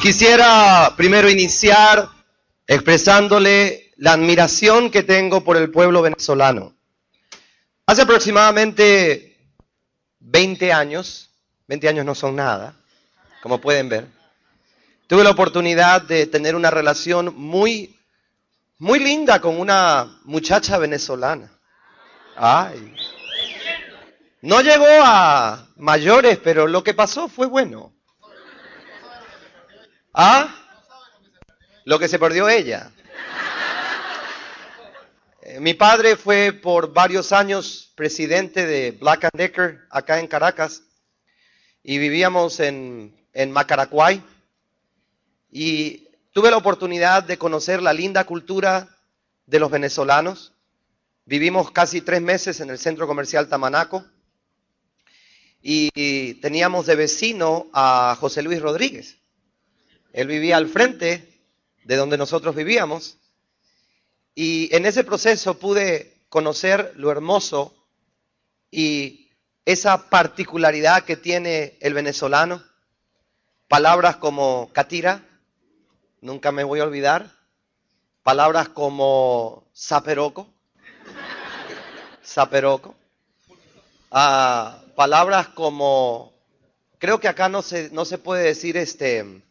[0.00, 2.08] Quisiera primero iniciar
[2.66, 6.74] expresándole la admiración que tengo por el pueblo venezolano.
[7.86, 9.36] Hace aproximadamente
[10.20, 11.30] 20 años,
[11.68, 12.76] 20 años no son nada,
[13.42, 14.06] como pueden ver,
[15.06, 17.98] tuve la oportunidad de tener una relación muy,
[18.78, 21.50] muy linda con una muchacha venezolana.
[22.36, 22.94] Ay.
[24.42, 27.95] No llegó a mayores, pero lo que pasó fue bueno.
[30.18, 30.48] ¿Ah?
[31.84, 32.90] Lo que se perdió ella.
[35.42, 40.84] Eh, mi padre fue por varios años presidente de Black and Decker acá en Caracas
[41.82, 44.24] y vivíamos en, en Macaracuay
[45.52, 48.88] y tuve la oportunidad de conocer la linda cultura
[49.44, 50.54] de los venezolanos.
[51.26, 54.06] Vivimos casi tres meses en el centro comercial Tamanaco
[55.60, 59.18] y teníamos de vecino a José Luis Rodríguez.
[60.16, 61.28] Él vivía al frente
[61.84, 63.18] de donde nosotros vivíamos
[64.34, 67.76] y en ese proceso pude conocer lo hermoso
[68.70, 69.30] y
[69.66, 72.64] esa particularidad que tiene el venezolano.
[73.68, 75.22] Palabras como catira,
[76.22, 77.30] nunca me voy a olvidar.
[78.22, 80.48] Palabras como zaperoco,
[82.24, 82.94] zaperoco.
[84.10, 86.32] Ah, palabras como,
[86.96, 89.42] creo que acá no se, no se puede decir este,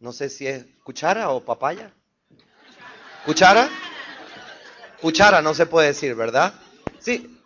[0.00, 1.92] no sé si es cuchara o papaya.
[3.24, 3.68] ¿Cuchara?
[5.00, 6.54] Cuchara no se puede decir, ¿verdad?
[7.00, 7.38] Sí.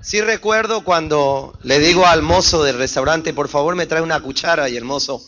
[0.00, 4.68] Sí recuerdo cuando le digo al mozo del restaurante, por favor me trae una cuchara
[4.68, 5.22] y el mozo.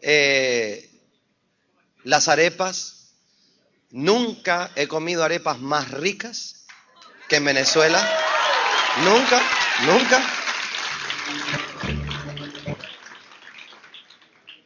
[0.00, 0.90] Eh,
[2.04, 3.14] las arepas,
[3.90, 6.66] nunca he comido arepas más ricas
[7.28, 8.06] que en Venezuela.
[9.02, 9.42] Nunca,
[9.86, 10.22] nunca.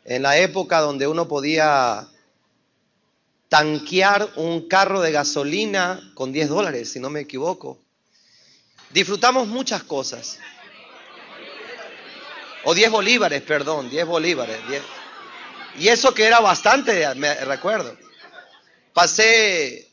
[0.08, 2.08] En la época donde uno podía
[3.50, 7.78] tanquear un carro de gasolina con 10 dólares, si no me equivoco.
[8.88, 10.38] Disfrutamos muchas cosas.
[12.64, 14.58] O 10 bolívares, perdón, 10 bolívares.
[15.78, 17.94] Y eso que era bastante, me recuerdo.
[18.94, 19.90] Pasé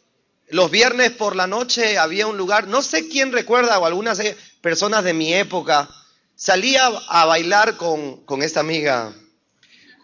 [0.47, 4.21] los viernes por la noche, había un lugar, no sé quién recuerda, o algunas
[4.61, 5.89] personas de mi época,
[6.35, 9.13] salía a bailar con, con esta amiga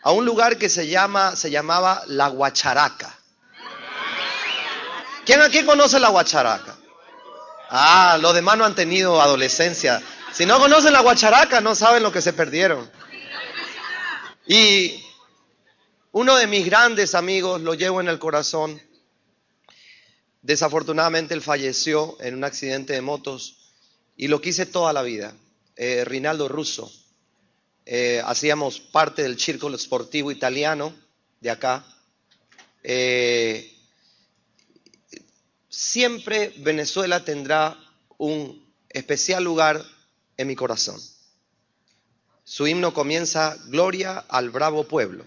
[0.03, 3.17] a un lugar que se, llama, se llamaba La Guacharaca.
[5.25, 6.75] ¿Quién aquí conoce la Guacharaca?
[7.69, 10.01] Ah, los demás no han tenido adolescencia.
[10.31, 12.89] Si no conocen la Guacharaca, no saben lo que se perdieron.
[14.47, 15.03] Y
[16.11, 18.81] uno de mis grandes amigos, lo llevo en el corazón,
[20.41, 23.57] desafortunadamente él falleció en un accidente de motos
[24.17, 25.33] y lo quise toda la vida,
[25.75, 26.91] eh, Rinaldo Russo.
[27.85, 30.93] Eh, hacíamos parte del círculo esportivo italiano
[31.39, 31.83] de acá.
[32.83, 33.73] Eh,
[35.69, 37.77] siempre Venezuela tendrá
[38.17, 39.83] un especial lugar
[40.37, 40.99] en mi corazón.
[42.43, 45.25] Su himno comienza Gloria al bravo pueblo.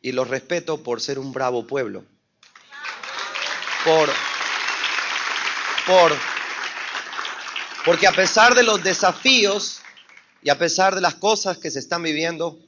[0.00, 2.04] Y lo respeto por ser un bravo pueblo.
[3.84, 4.10] Por,
[5.86, 6.12] por,
[7.84, 9.81] porque a pesar de los desafíos
[10.42, 12.58] y a pesar de las cosas que se están viviendo,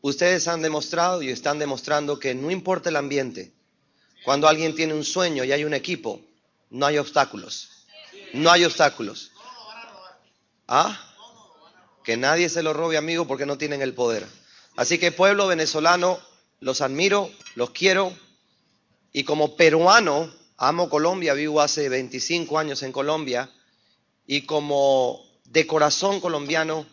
[0.00, 3.52] ustedes han demostrado y están demostrando que no importa el ambiente,
[4.24, 6.20] cuando alguien tiene un sueño y hay un equipo,
[6.70, 7.70] no hay obstáculos.
[8.32, 9.30] No hay obstáculos.
[10.66, 10.98] ¿Ah?
[12.02, 14.26] Que nadie se lo robe, amigo, porque no tienen el poder.
[14.76, 16.18] Así que pueblo venezolano,
[16.58, 18.12] los admiro, los quiero.
[19.12, 23.50] Y como peruano, amo Colombia, vivo hace 25 años en Colombia.
[24.26, 26.86] Y como de corazón colombiano,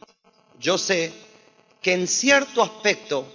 [0.62, 1.12] yo sé
[1.82, 3.28] que en cierto aspecto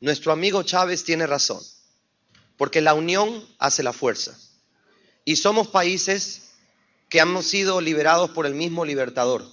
[0.00, 1.60] nuestro amigo Chávez tiene razón,
[2.56, 4.38] porque la unión hace la fuerza.
[5.24, 6.52] Y somos países
[7.08, 9.44] que hemos sido liberados por el mismo libertador.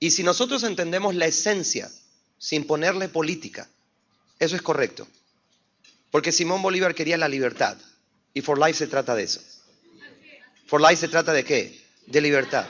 [0.00, 1.90] Y si nosotros entendemos la esencia
[2.38, 3.68] sin ponerle política,
[4.38, 5.06] eso es correcto.
[6.10, 7.76] Porque Simón Bolívar quería la libertad.
[8.32, 9.40] Y For Life se trata de eso.
[10.66, 11.80] For Life se trata de qué?
[12.06, 12.66] De libertad.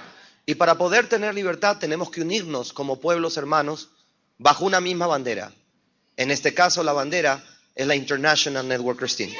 [0.49, 3.91] Y para poder tener libertad tenemos que unirnos como pueblos hermanos
[4.39, 5.53] bajo una misma bandera.
[6.17, 9.31] En este caso la bandera es la International Network Christian.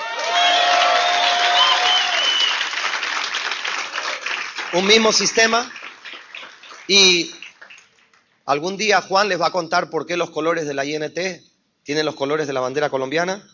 [4.75, 5.73] Un mismo sistema
[6.87, 7.35] y
[8.45, 11.19] algún día Juan les va a contar por qué los colores de la INT
[11.85, 13.49] tienen los colores de la bandera colombiana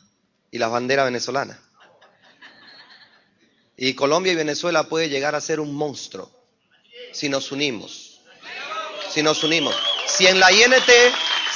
[0.51, 1.61] y la bandera venezolana.
[3.77, 6.33] Y Colombia y Venezuela puede llegar a ser un monstruo
[7.15, 8.21] si nos unimos.
[9.11, 9.75] Si nos unimos.
[10.07, 10.91] Si en la INT,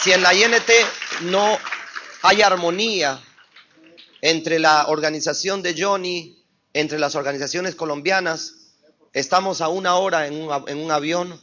[0.00, 0.70] si en la INT
[1.22, 1.58] no
[2.22, 3.20] hay armonía
[4.22, 8.54] entre la organización de Johnny, entre las organizaciones colombianas,
[9.12, 11.40] estamos a una hora en un, un avión,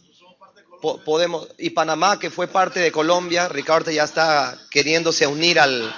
[1.04, 5.94] podemos, y Panamá, que fue parte de Colombia, Ricardo ya está queriéndose unir al,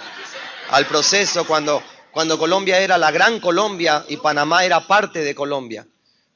[0.70, 5.86] al proceso cuando, cuando Colombia era la gran Colombia y Panamá era parte de Colombia.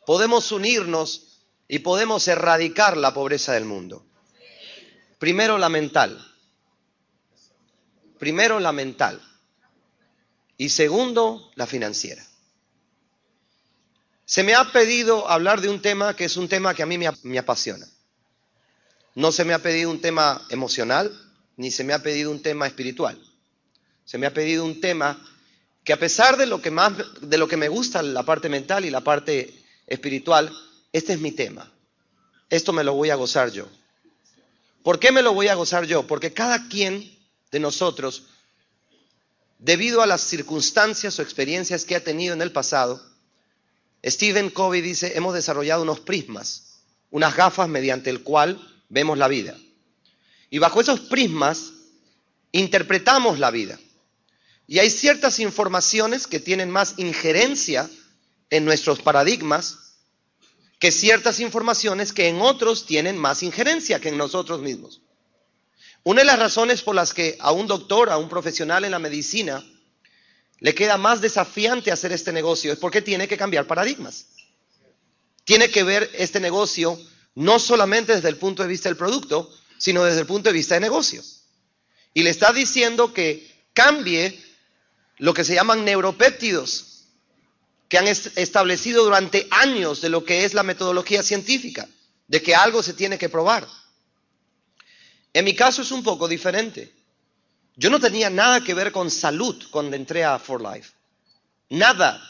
[0.05, 1.30] Podemos unirnos
[1.71, 4.05] y podemos erradicar la pobreza del mundo.
[5.19, 6.21] Primero la mental.
[8.19, 9.21] Primero la mental.
[10.57, 12.27] Y segundo, la financiera.
[14.25, 16.97] Se me ha pedido hablar de un tema que es un tema que a mí
[16.97, 17.87] me, apasiona.
[19.15, 21.09] No se me ha pedido un tema emocional,
[21.55, 23.17] ni se me ha pedido un tema espiritual.
[24.03, 25.25] Se me ha pedido un tema
[25.85, 26.91] que a pesar de lo que más
[27.21, 30.51] de lo que me gusta la parte mental y la parte espiritual,
[30.93, 31.71] este es mi tema.
[32.49, 33.67] Esto me lo voy a gozar yo.
[34.83, 36.05] ¿Por qué me lo voy a gozar yo?
[36.07, 37.17] Porque cada quien
[37.51, 38.23] de nosotros,
[39.59, 43.01] debido a las circunstancias o experiencias que ha tenido en el pasado,
[44.03, 48.59] Stephen Covey dice, hemos desarrollado unos prismas, unas gafas mediante el cual
[48.89, 49.55] vemos la vida.
[50.49, 51.71] Y bajo esos prismas
[52.51, 53.79] interpretamos la vida.
[54.67, 57.89] Y hay ciertas informaciones que tienen más injerencia
[58.49, 59.90] en nuestros paradigmas
[60.81, 64.99] que ciertas informaciones que en otros tienen más injerencia que en nosotros mismos.
[66.03, 68.97] Una de las razones por las que a un doctor, a un profesional en la
[68.97, 69.63] medicina,
[70.59, 74.25] le queda más desafiante hacer este negocio es porque tiene que cambiar paradigmas.
[75.43, 76.99] Tiene que ver este negocio
[77.35, 80.73] no solamente desde el punto de vista del producto, sino desde el punto de vista
[80.73, 81.21] de negocio.
[82.15, 84.43] Y le está diciendo que cambie
[85.19, 86.90] lo que se llaman neuropéptidos,
[87.91, 91.89] que han establecido durante años de lo que es la metodología científica,
[92.25, 93.67] de que algo se tiene que probar.
[95.33, 96.89] En mi caso es un poco diferente.
[97.75, 100.93] Yo no tenía nada que ver con salud cuando entré a For Life.
[101.67, 102.25] Nada.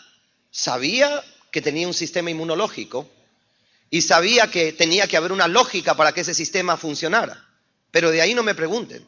[0.50, 3.08] Sabía que tenía un sistema inmunológico,
[3.92, 7.48] y sabía que tenía que haber una lógica para que ese sistema funcionara.
[7.92, 9.08] Pero de ahí no me pregunten.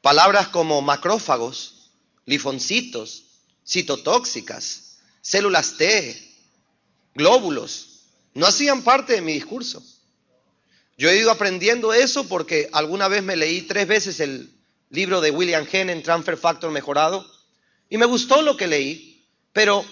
[0.00, 1.90] Palabras como macrófagos,
[2.24, 3.24] lifoncitos,
[3.66, 4.83] citotóxicas,
[5.24, 6.22] células T,
[7.14, 8.02] glóbulos,
[8.34, 9.82] no hacían parte de mi discurso.
[10.98, 14.52] Yo he ido aprendiendo eso porque alguna vez me leí tres veces el
[14.90, 17.26] libro de William en Transfer Factor Mejorado,
[17.88, 19.84] y me gustó lo que leí, pero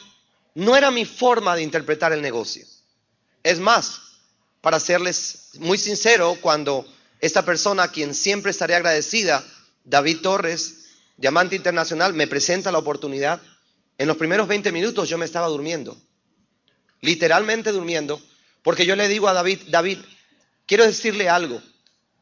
[0.55, 2.67] no era mi forma de interpretar el negocio.
[3.43, 4.01] Es más,
[4.61, 6.87] para serles muy sincero, cuando
[7.21, 9.45] esta persona, a quien siempre estaré agradecida,
[9.85, 10.85] David Torres,
[11.17, 13.41] Diamante Internacional, me presenta la oportunidad,
[13.99, 15.97] en los primeros 20 minutos yo me estaba durmiendo,
[17.01, 18.21] literalmente durmiendo,
[18.63, 19.99] porque yo le digo a David, David,
[20.67, 21.63] quiero decirle algo,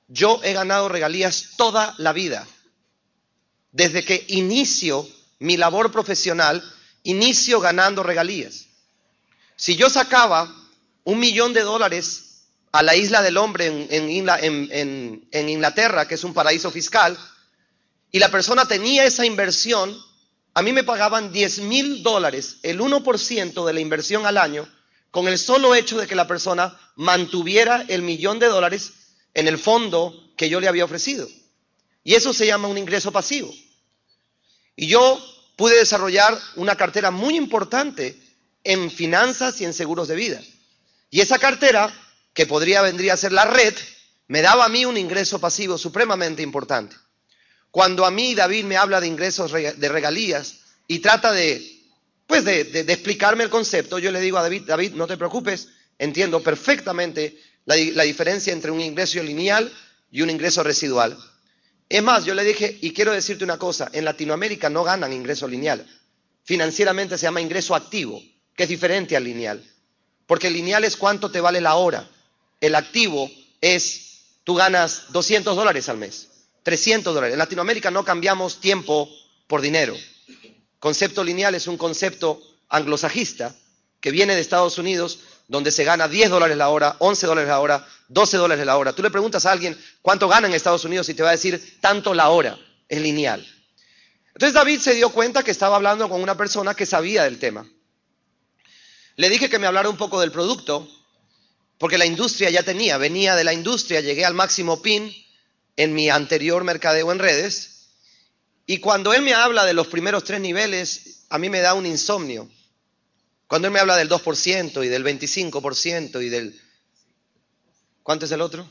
[0.09, 2.47] yo he ganado regalías toda la vida,
[3.73, 5.09] desde que inicio
[5.39, 6.63] mi labor profesional,
[7.03, 8.67] inicio ganando regalías.
[9.57, 10.55] Si yo sacaba
[11.05, 16.71] un millón de dólares a la isla del hombre en, Inglaterra, que es un paraíso
[16.71, 17.19] fiscal,
[18.13, 19.97] y la persona tenía esa inversión,
[20.55, 24.69] a mí me pagaban 10 mil dólares, el 1% de la inversión al año,
[25.11, 28.93] con el solo hecho de que la persona mantuviera el millón de dólares
[29.35, 31.29] en el fondo que yo le había ofrecido.
[32.03, 33.53] Y eso se llama un ingreso pasivo.
[34.77, 35.23] Y yo
[35.57, 38.19] pude desarrollar una cartera muy importante
[38.65, 40.41] en finanzas y en seguros de vida.
[41.11, 41.93] Y esa cartera
[42.33, 43.75] que podría vendría a ser la red,
[44.29, 46.97] me daba a mí un ingreso pasivo supremamente importante.
[47.71, 51.63] Cuando a mí David me habla de ingresos de regalías y trata de,
[52.27, 56.43] pues de, explicarme el concepto, yo le digo a David, David, no te preocupes, entiendo
[56.43, 59.73] perfectamente la, la diferencia entre un ingreso lineal
[60.11, 61.17] y un ingreso residual.
[61.89, 65.47] Es más, yo le dije, y quiero decirte una cosa, en Latinoamérica no ganan ingreso
[65.47, 65.87] lineal.
[66.45, 68.21] Financieramente se llama ingreso activo,
[68.57, 69.65] que es diferente al lineal.
[70.27, 72.09] Porque el lineal es cuánto te vale la hora
[72.61, 76.29] el activo es, tú ganas 200 dólares al mes,
[76.63, 77.35] 300 dólares.
[77.35, 79.09] En Latinoamérica no cambiamos tiempo
[79.47, 79.97] por dinero.
[80.79, 83.55] Concepto lineal es un concepto anglosajista
[84.01, 87.61] que viene de Estados Unidos, donde se gana 10 dólares la hora, 11 dólares la
[87.61, 88.93] hora, 12 dólares la hora.
[88.93, 91.79] Tú le preguntas a alguien cuánto gana en Estados Unidos y te va a decir
[91.81, 93.47] tanto la hora, es lineal.
[94.35, 97.69] Entonces David se dio cuenta que estaba hablando con una persona que sabía del tema.
[99.17, 100.89] Le dije que me hablara un poco del producto
[101.77, 105.13] porque la industria ya tenía, venía de la industria, llegué al máximo PIN
[105.77, 107.89] en mi anterior mercadeo en redes.
[108.67, 111.87] Y cuando él me habla de los primeros tres niveles, a mí me da un
[111.87, 112.49] insomnio.
[113.47, 116.61] Cuando él me habla del 2% y del 25% y del...
[118.03, 118.69] ¿Cuánto es el otro?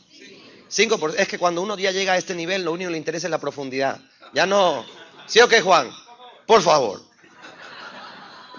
[0.69, 1.15] 5%.
[1.17, 3.31] Es que cuando uno ya llega a este nivel, lo único que le interesa es
[3.31, 3.99] la profundidad.
[4.33, 4.85] Ya no.
[5.27, 5.91] ¿Sí o qué, Juan?
[6.45, 7.03] Por favor.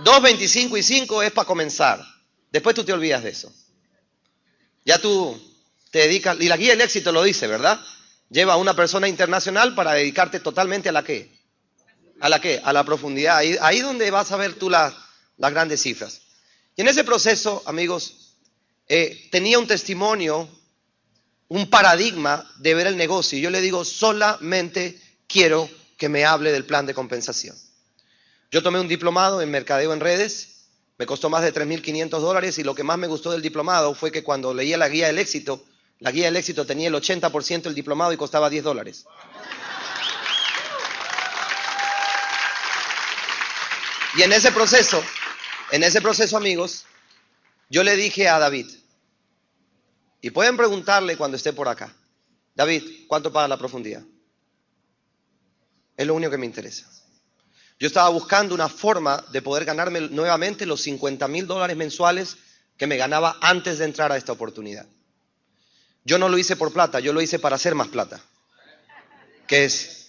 [0.05, 2.05] 2.25 y 5 es para comenzar.
[2.51, 3.53] Después tú te olvidas de eso.
[4.85, 5.41] Ya tú
[5.91, 7.81] te dedicas, y la guía del éxito lo dice, ¿verdad?
[8.31, 11.31] Lleva a una persona internacional para dedicarte totalmente a la qué.
[12.21, 12.61] ¿A la qué?
[12.65, 13.39] A la profundidad.
[13.39, 14.95] Ahí, donde vas a ver tú las,
[15.37, 16.23] las grandes cifras.
[16.77, 18.37] Y en ese proceso, amigos,
[18.89, 20.49] eh, tenía un testimonio,
[21.49, 23.37] un paradigma de ver el negocio.
[23.37, 27.57] Y yo le digo, solamente quiero que me hable del plan de compensación.
[28.51, 30.67] Yo tomé un diplomado en mercadeo en redes,
[30.99, 34.13] me costó más de 3.500 dólares y lo que más me gustó del diplomado fue
[34.13, 35.65] que cuando leía la guía del éxito,
[36.01, 39.05] la guía del éxito tenía el 80% del diplomado y costaba 10 dólares.
[44.17, 45.03] Y en ese proceso,
[45.71, 46.85] en ese proceso, amigos,
[47.69, 48.67] yo le dije a David,
[50.23, 51.95] y pueden preguntarle cuando esté por acá,
[52.55, 54.03] David, ¿cuánto paga la profundidad?
[55.97, 56.91] Es lo único que me interesa.
[57.79, 62.37] Yo estaba buscando una forma de poder ganarme nuevamente los 50 mil dólares mensuales
[62.77, 64.87] que me ganaba antes de entrar a esta oportunidad.
[66.05, 68.21] Yo no lo hice por plata, yo lo hice para hacer más plata.
[69.47, 70.09] ¿Qué es?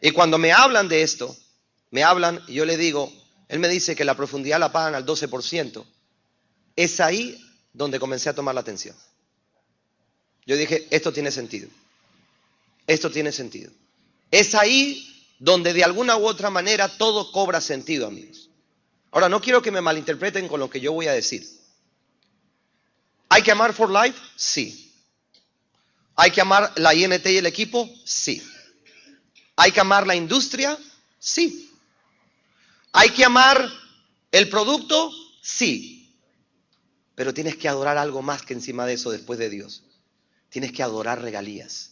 [0.00, 1.36] Y cuando me hablan de esto,
[1.90, 3.12] me hablan y yo le digo,
[3.48, 5.84] él me dice que la profundidad la pagan al 12%.
[6.74, 7.40] Es ahí
[7.72, 8.96] donde comencé a tomar la atención.
[10.46, 11.68] Yo dije, esto tiene sentido.
[12.86, 13.70] Esto tiene sentido.
[14.30, 18.48] Es ahí donde de alguna u otra manera todo cobra sentido, amigos.
[19.10, 21.46] Ahora, no quiero que me malinterpreten con lo que yo voy a decir.
[23.28, 24.18] ¿Hay que amar For Life?
[24.36, 24.91] Sí.
[26.16, 27.88] ¿Hay que amar la INT y el equipo?
[28.04, 28.42] Sí.
[29.56, 30.78] ¿Hay que amar la industria?
[31.18, 31.70] Sí.
[32.92, 33.68] ¿Hay que amar
[34.30, 35.10] el producto?
[35.40, 36.14] Sí.
[37.14, 39.84] Pero tienes que adorar algo más que encima de eso después de Dios.
[40.48, 41.90] Tienes que adorar regalías.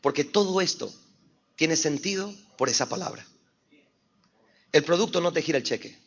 [0.00, 0.92] Porque todo esto
[1.56, 3.26] tiene sentido por esa palabra.
[4.72, 5.98] El producto no te gira el cheque.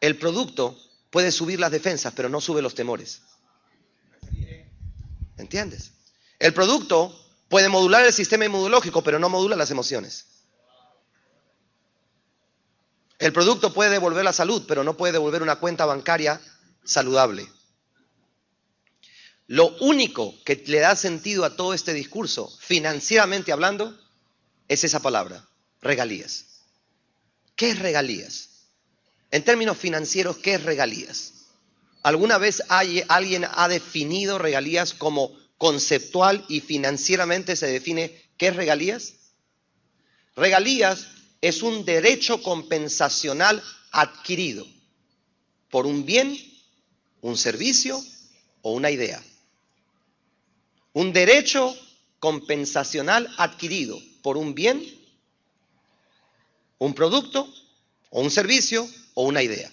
[0.00, 0.78] El producto
[1.10, 3.22] puede subir las defensas, pero no sube los temores.
[5.38, 5.92] ¿Entiendes?
[6.38, 7.14] El producto
[7.48, 10.26] puede modular el sistema inmunológico, pero no modula las emociones.
[13.18, 16.40] El producto puede devolver la salud, pero no puede devolver una cuenta bancaria
[16.84, 17.48] saludable.
[19.46, 23.98] Lo único que le da sentido a todo este discurso, financieramente hablando,
[24.68, 25.48] es esa palabra,
[25.80, 26.44] regalías.
[27.56, 28.50] ¿Qué es regalías?
[29.30, 31.37] En términos financieros, ¿qué es regalías?
[32.02, 39.14] ¿Alguna vez alguien ha definido regalías como conceptual y financieramente se define qué es regalías?
[40.36, 41.08] Regalías
[41.40, 44.66] es un derecho compensacional adquirido
[45.70, 46.38] por un bien,
[47.20, 48.00] un servicio
[48.62, 49.22] o una idea
[50.98, 51.76] un derecho
[52.18, 54.82] compensacional adquirido por un bien,
[56.78, 57.48] un producto
[58.10, 59.70] o un servicio o una idea.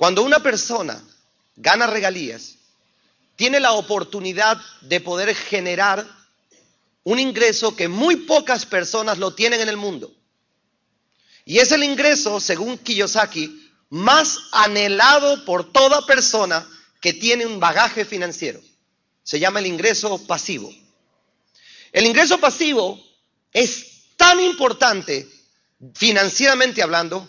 [0.00, 0.98] Cuando una persona
[1.56, 2.54] gana regalías,
[3.36, 6.08] tiene la oportunidad de poder generar
[7.04, 10.10] un ingreso que muy pocas personas lo tienen en el mundo.
[11.44, 16.66] Y es el ingreso, según Kiyosaki, más anhelado por toda persona
[17.02, 18.62] que tiene un bagaje financiero
[19.22, 20.74] se llama el ingreso pasivo.
[21.92, 22.98] El ingreso pasivo
[23.52, 25.28] es tan importante
[25.94, 27.28] financieramente hablando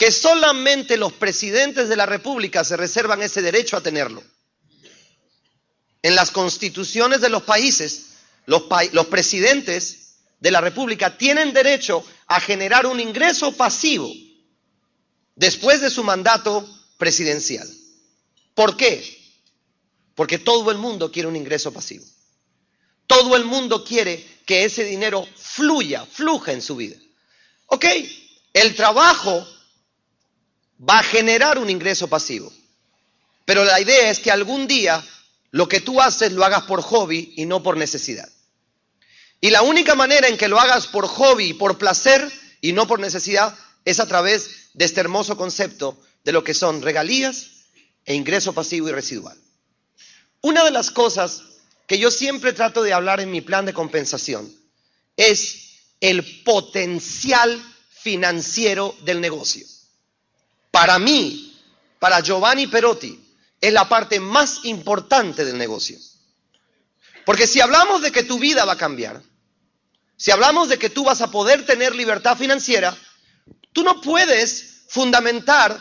[0.00, 4.24] que solamente los presidentes de la República se reservan ese derecho a tenerlo.
[6.00, 8.14] En las constituciones de los países,
[8.46, 8.62] los,
[9.10, 14.10] presidentes de la República tienen derecho a generar un ingreso pasivo
[15.34, 16.66] después de su mandato
[16.96, 17.68] presidencial.
[18.54, 19.04] ¿Por qué?
[20.14, 22.06] Porque todo el mundo quiere un ingreso pasivo.
[23.06, 26.96] Todo el mundo quiere que ese dinero fluya, fluja en su vida.
[27.66, 27.84] Ok,
[28.54, 29.46] el trabajo
[30.88, 32.52] va a generar un ingreso pasivo.
[33.44, 35.04] Pero la idea es que algún día
[35.50, 38.28] lo que tú haces lo hagas por hobby y no por necesidad.
[39.40, 43.00] Y la única manera en que lo hagas por hobby por placer y no por
[43.00, 47.46] necesidad es a través de este hermoso concepto de lo que son regalías
[48.04, 49.36] e ingreso pasivo y residual.
[50.42, 51.42] Una de las cosas
[51.86, 54.54] que yo siempre trato de hablar en mi plan de compensación
[55.16, 57.60] es el potencial
[57.90, 59.66] financiero del negocio.
[60.70, 61.56] Para mí,
[61.98, 63.18] para Giovanni Perotti,
[63.60, 65.98] es la parte más importante del negocio.
[67.24, 69.22] Porque si hablamos de que tu vida va a cambiar,
[70.16, 72.96] si hablamos de que tú vas a poder tener libertad financiera,
[73.72, 75.78] tú no puedes fundamentar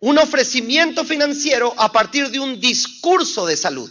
[0.00, 3.90] un ofrecimiento financiero a partir de un discurso de salud.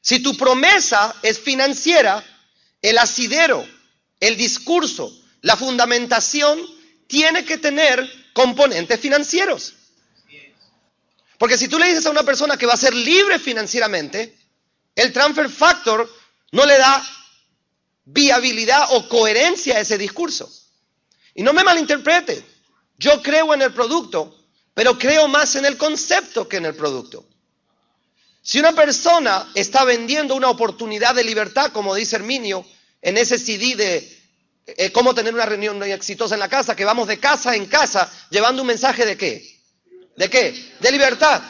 [0.00, 2.22] Si tu promesa es financiera,
[2.82, 3.66] el asidero,
[4.20, 6.60] el discurso, la fundamentación
[7.06, 9.74] tiene que tener componentes financieros.
[11.38, 14.36] Porque si tú le dices a una persona que va a ser libre financieramente,
[14.94, 16.10] el transfer factor
[16.52, 17.02] no le da
[18.04, 20.50] viabilidad o coherencia a ese discurso.
[21.34, 22.44] Y no me malinterprete,
[22.98, 24.38] yo creo en el producto,
[24.74, 27.26] pero creo más en el concepto que en el producto.
[28.42, 32.64] Si una persona está vendiendo una oportunidad de libertad, como dice Herminio,
[33.00, 34.13] en ese CD de
[34.66, 38.10] eh, cómo tener una reunión exitosa en la casa, que vamos de casa en casa
[38.30, 39.60] llevando un mensaje de qué?
[40.16, 40.74] ¿De qué?
[40.80, 41.42] De libertad.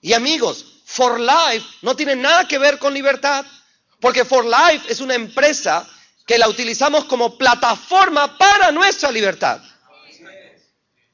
[0.00, 3.44] Y amigos, For Life no tiene nada que ver con libertad,
[4.00, 5.88] porque For Life es una empresa
[6.26, 9.60] que la utilizamos como plataforma para nuestra libertad,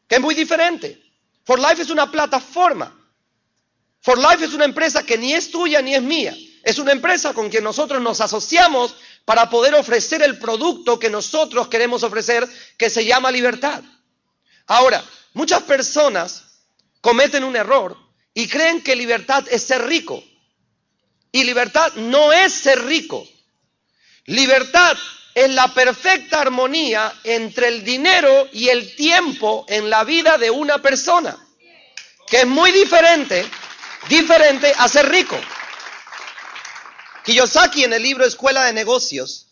[0.08, 1.02] que es muy diferente.
[1.44, 2.94] For Life es una plataforma.
[4.00, 6.34] For Life es una empresa que ni es tuya ni es mía.
[6.62, 8.96] Es una empresa con quien nosotros nos asociamos
[9.26, 13.82] para poder ofrecer el producto que nosotros queremos ofrecer, que se llama libertad.
[14.66, 15.04] Ahora,
[15.34, 16.62] muchas personas
[17.02, 17.94] cometen un error
[18.32, 20.24] y creen que libertad es ser rico.
[21.30, 23.28] Y libertad no es ser rico.
[24.24, 24.96] Libertad
[25.34, 30.78] es la perfecta armonía entre el dinero y el tiempo en la vida de una
[30.78, 31.36] persona,
[32.26, 33.44] que es muy diferente
[34.08, 35.38] diferente a ser rico.
[37.26, 39.48] Kiyosaki en el libro Escuela de Negocios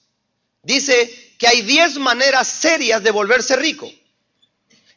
[0.62, 3.93] dice que hay 10 maneras serias de volverse rico.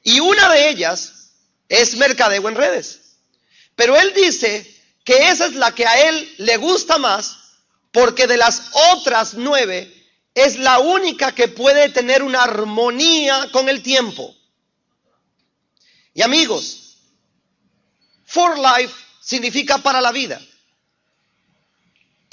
[0.03, 1.31] Y una de ellas
[1.67, 3.17] es mercadeo en redes.
[3.75, 4.71] Pero él dice
[5.03, 7.37] que esa es la que a él le gusta más
[7.91, 9.91] porque de las otras nueve
[10.35, 14.35] es la única que puede tener una armonía con el tiempo.
[16.13, 16.99] Y amigos,
[18.23, 20.39] For Life significa para la vida.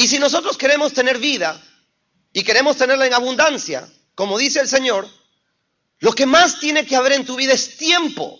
[0.04, 1.58] Y si nosotros queremos tener vida
[2.30, 5.08] y queremos tenerla en abundancia, como dice el Señor,
[6.00, 8.38] lo que más tiene que haber en tu vida es tiempo.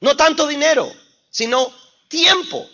[0.00, 0.92] No tanto dinero,
[1.30, 1.72] sino
[2.08, 2.68] tiempo.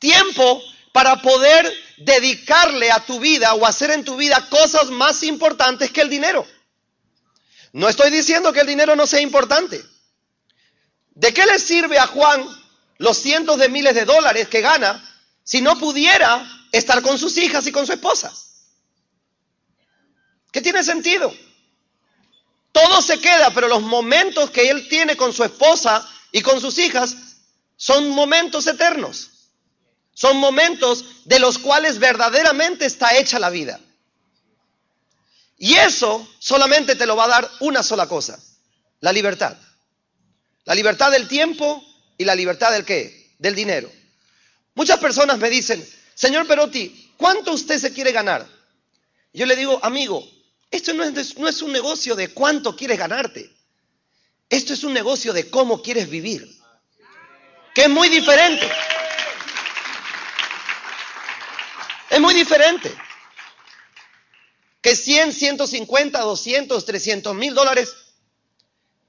[0.00, 5.92] Tiempo para poder dedicarle a tu vida o hacer en tu vida cosas más importantes
[5.92, 6.44] que el dinero.
[7.74, 9.80] No estoy diciendo que el dinero no sea importante.
[11.10, 12.44] ¿De qué le sirve a Juan
[12.98, 15.00] los cientos de miles de dólares que gana
[15.44, 16.44] si no pudiera
[16.76, 18.32] estar con sus hijas y con su esposa?
[20.50, 21.34] ¿Qué tiene sentido?
[22.72, 26.78] Todo se queda, pero los momentos que él tiene con su esposa y con sus
[26.78, 27.16] hijas
[27.76, 29.30] son momentos eternos.
[30.12, 33.80] Son momentos de los cuales verdaderamente está hecha la vida.
[35.58, 38.38] Y eso solamente te lo va a dar una sola cosa,
[39.00, 39.56] la libertad.
[40.64, 41.84] La libertad del tiempo
[42.16, 43.34] y la libertad del qué?
[43.38, 43.90] Del dinero.
[44.74, 48.46] Muchas personas me dicen, señor Perotti, ¿cuánto usted se quiere ganar?
[49.32, 50.26] Yo le digo, amigo,
[50.70, 53.50] esto no es, no es un negocio de cuánto quieres ganarte.
[54.48, 56.48] Esto es un negocio de cómo quieres vivir.
[57.74, 58.70] Que es muy diferente.
[62.10, 62.94] Es muy diferente.
[64.80, 67.92] Que 100, 150, 200, 300 mil dólares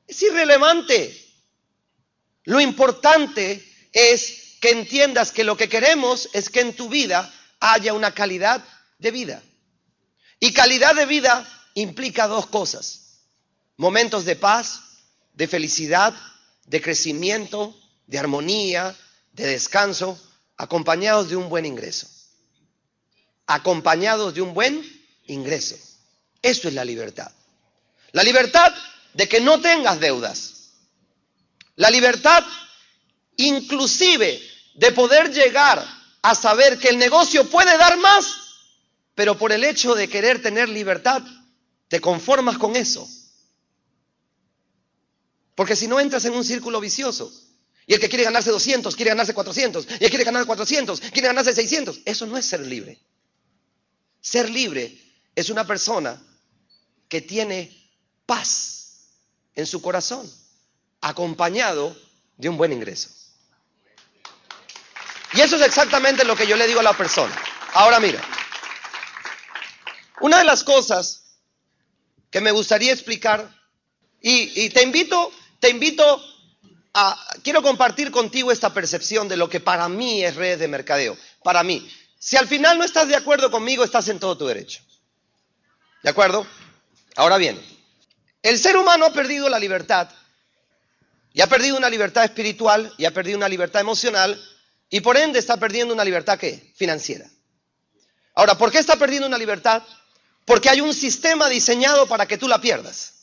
[0.08, 1.26] es irrelevante.
[2.46, 7.94] Lo importante es que entiendas que lo que queremos es que en tu vida haya
[7.94, 8.66] una calidad
[8.98, 9.44] de vida.
[10.40, 13.20] Y calidad de vida implica dos cosas.
[13.78, 14.82] Momentos de paz,
[15.34, 16.16] de felicidad,
[16.66, 18.96] de crecimiento, de armonía,
[19.34, 20.20] de descanso,
[20.58, 22.08] acompañados de un buen ingreso.
[23.46, 24.84] Acompañados de un buen
[25.28, 25.76] ingreso.
[26.42, 27.32] Eso es la libertad.
[28.14, 28.74] La libertad
[29.14, 30.72] de que no tengas deudas.
[31.76, 32.44] La libertad
[33.38, 35.86] inclusive de poder llegar
[36.22, 38.36] a saber que el negocio puede dar más,
[39.14, 41.24] pero por el hecho de querer tener libertad,
[41.88, 43.08] te conformas con eso.
[45.56, 47.32] Porque si no entras en un círculo vicioso,
[47.88, 51.00] y el que quiere ganarse 200, quiere ganarse 400, y el que quiere ganar 400,
[51.00, 53.00] quiere ganarse 600, eso no es ser libre.
[54.20, 55.00] Ser libre
[55.36, 56.22] es una persona
[57.08, 57.72] que tiene
[58.26, 59.12] paz
[59.54, 60.30] en su corazón
[61.00, 61.96] acompañado
[62.38, 63.10] de un buen ingreso.
[65.36, 67.36] Y eso es exactamente lo que yo le digo a la persona.
[67.74, 68.22] Ahora mira,
[70.22, 71.40] una de las cosas
[72.32, 73.54] que me gustaría explicar,
[74.22, 76.24] y, te invito, te invito
[76.94, 81.18] a, quiero compartir contigo esta percepción de lo que para mí es red de mercadeo.
[81.44, 84.82] Para mí, si al final no estás de acuerdo conmigo, estás en todo tu derecho.
[86.02, 86.48] ¿De acuerdo?
[87.18, 87.62] Ahora bien,
[88.42, 90.10] el ser humano ha perdido la libertad
[91.34, 94.42] y ha perdido una libertad espiritual y ha perdido una libertad emocional
[94.90, 96.72] y por ende está perdiendo una libertad ¿qué?
[96.76, 97.30] financiera.
[98.34, 99.84] Ahora, ¿por qué está perdiendo una libertad?
[100.46, 103.14] Porque hay un sistema diseñado para que tú la pierdas.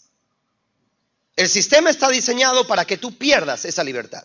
[1.36, 4.24] El sistema está diseñado para que tú pierdas esa libertad.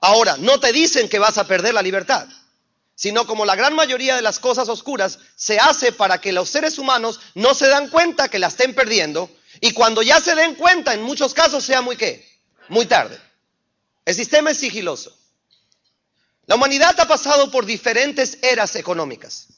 [0.00, 2.28] Ahora, no te dicen que vas a perder la libertad,
[2.94, 6.78] sino como la gran mayoría de las cosas oscuras se hace para que los seres
[6.78, 9.30] humanos no se dan cuenta que la estén perdiendo
[9.60, 12.26] y cuando ya se den cuenta, en muchos casos sea muy qué,
[12.68, 13.18] muy tarde.
[14.04, 15.16] El sistema es sigiloso.
[16.48, 19.48] La humanidad ha pasado por diferentes eras económicas.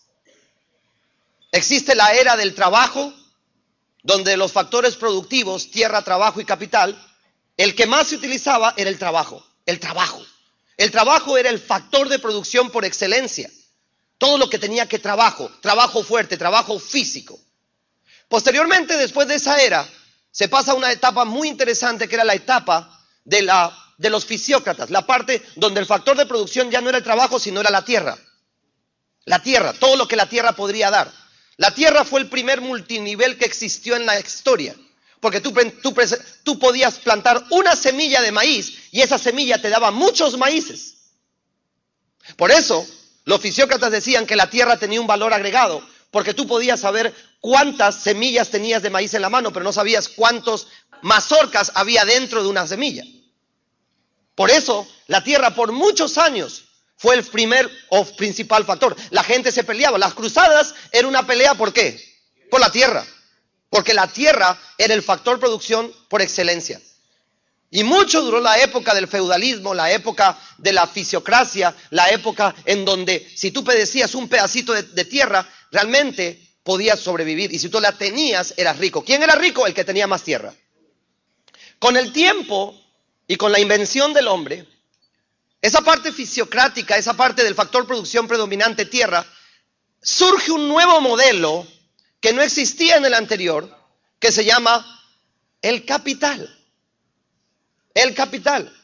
[1.52, 3.14] Existe la era del trabajo,
[4.02, 7.00] donde los factores productivos, tierra, trabajo y capital,
[7.56, 10.20] el que más se utilizaba era el trabajo, el trabajo.
[10.76, 13.48] El trabajo era el factor de producción por excelencia.
[14.18, 17.38] Todo lo que tenía que trabajo, trabajo fuerte, trabajo físico.
[18.28, 19.88] Posteriormente, después de esa era,
[20.32, 24.24] se pasa a una etapa muy interesante que era la etapa de, la, de los
[24.24, 27.70] fisiócratas, la parte donde el factor de producción ya no era el trabajo, sino era
[27.70, 28.16] la tierra.
[29.26, 31.12] La tierra, todo lo que la tierra podría dar.
[31.58, 34.74] La tierra fue el primer multinivel que existió en la historia.
[35.20, 35.52] Porque tú,
[36.44, 40.94] tú, podías plantar una semilla de maíz y esa semilla te daba muchos maíces.
[42.38, 42.86] Por eso
[43.26, 47.96] los fisiócratas decían que la tierra tenía un valor agregado, porque tú podías saber cuántas
[47.96, 50.68] semillas tenías de maíz en la mano, pero no sabías cuántos
[51.02, 53.04] mazorcas había dentro de una semilla.
[54.40, 56.64] Por eso la tierra por muchos años
[56.96, 58.96] fue el primer o principal factor.
[59.10, 59.98] La gente se peleaba.
[59.98, 62.02] Las cruzadas era una pelea, ¿por qué?
[62.50, 63.04] Por la tierra.
[63.68, 66.80] Porque la tierra era el factor producción por excelencia.
[67.70, 72.86] Y mucho duró la época del feudalismo, la época de la fisiocracia, la época en
[72.86, 77.52] donde si tú pedecías un pedacito de, de tierra, realmente podías sobrevivir.
[77.52, 79.04] Y si tú la tenías, eras rico.
[79.04, 79.66] ¿Quién era rico?
[79.66, 80.54] El que tenía más tierra.
[81.78, 82.80] Con el tiempo
[83.30, 84.66] y con la invención del hombre,
[85.62, 89.24] esa parte fisiocrática, esa parte del factor producción predominante tierra,
[90.02, 91.64] surge un nuevo modelo
[92.20, 93.72] que no existía en el anterior,
[94.18, 94.84] que se llama
[95.62, 96.58] el capital.
[97.94, 98.76] El capital,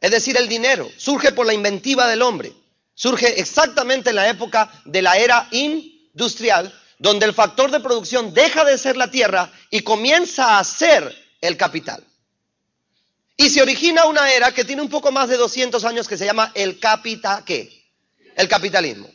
[0.00, 2.50] es decir, el dinero, surge por la inventiva del hombre.
[2.94, 8.64] Surge exactamente en la época de la era industrial, donde el factor de producción deja
[8.64, 12.02] de ser la tierra y comienza a ser el capital.
[13.42, 16.24] Y se origina una era que tiene un poco más de 200 años que se
[16.24, 16.78] llama el
[17.44, 17.90] ¿qué?
[18.36, 19.10] El capitalismo.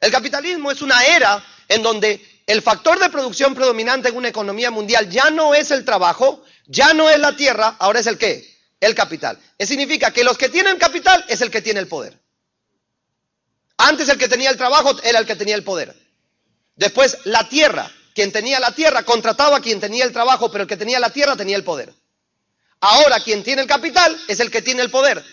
[0.00, 4.70] El capitalismo es una era en donde el factor de producción predominante en una economía
[4.70, 8.50] mundial ya no es el trabajo, ya no es la tierra, ahora es el qué?
[8.80, 9.38] El capital.
[9.58, 12.18] Eso significa que los que tienen capital es el que tiene el poder.
[13.76, 15.94] Antes el que tenía el trabajo era el que tenía el poder.
[16.76, 20.68] Después la tierra, quien tenía la tierra contrataba a quien tenía el trabajo, pero el
[20.68, 21.92] que tenía la tierra tenía el poder.
[22.80, 25.24] Ahora quien tiene el capital es el que tiene el poder.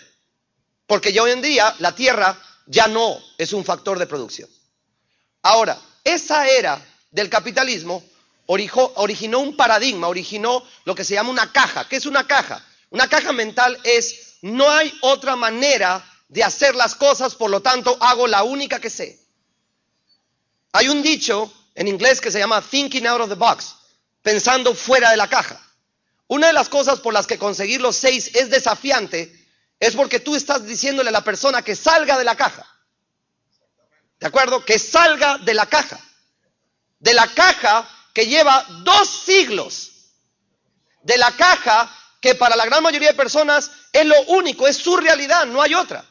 [0.86, 4.48] Porque ya hoy en día la tierra ya no es un factor de producción.
[5.42, 6.80] Ahora, esa era
[7.10, 8.02] del capitalismo
[8.46, 11.86] originó un paradigma, originó lo que se llama una caja.
[11.88, 12.64] ¿Qué es una caja?
[12.90, 17.96] Una caja mental es no hay otra manera de hacer las cosas, por lo tanto
[18.00, 19.18] hago la única que sé.
[20.72, 23.74] Hay un dicho en inglés que se llama thinking out of the box,
[24.22, 25.60] pensando fuera de la caja.
[26.28, 29.34] Una de las cosas por las que conseguir los seis es desafiante
[29.80, 32.66] es porque tú estás diciéndole a la persona que salga de la caja.
[34.20, 34.64] ¿De acuerdo?
[34.64, 35.98] Que salga de la caja.
[36.98, 39.92] De la caja que lleva dos siglos.
[41.02, 44.96] De la caja que para la gran mayoría de personas es lo único, es su
[44.96, 46.04] realidad, no hay otra.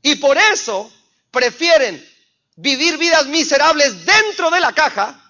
[0.00, 0.90] Y por eso
[1.30, 2.04] prefieren
[2.56, 5.21] vivir vidas miserables dentro de la caja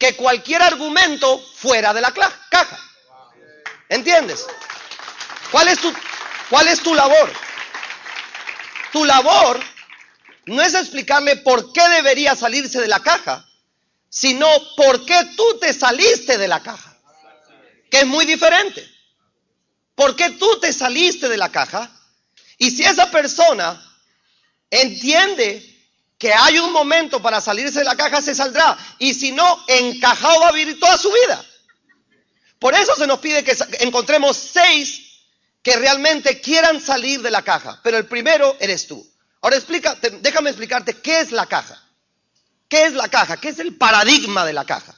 [0.00, 2.78] que cualquier argumento fuera de la caja.
[3.90, 4.46] ¿Entiendes?
[5.52, 5.92] ¿Cuál es tu,
[6.48, 7.30] cuál es tu labor?
[8.92, 9.60] Tu labor
[10.46, 13.46] no es explicarle por qué debería salirse de la caja,
[14.08, 16.96] sino por qué tú te saliste de la caja,
[17.90, 18.88] que es muy diferente.
[19.94, 21.90] ¿Por qué tú te saliste de la caja?
[22.56, 23.86] Y si esa persona
[24.70, 25.69] entiende
[26.20, 28.76] que hay un momento para salirse de la caja, se saldrá.
[28.98, 31.42] Y si no, encajado va a vivir toda su vida.
[32.58, 35.22] Por eso se nos pide que encontremos seis
[35.62, 37.80] que realmente quieran salir de la caja.
[37.82, 39.10] Pero el primero eres tú.
[39.40, 41.82] Ahora explica, déjame explicarte qué es la caja.
[42.68, 43.38] ¿Qué es la caja?
[43.38, 44.94] ¿Qué es el paradigma de la caja?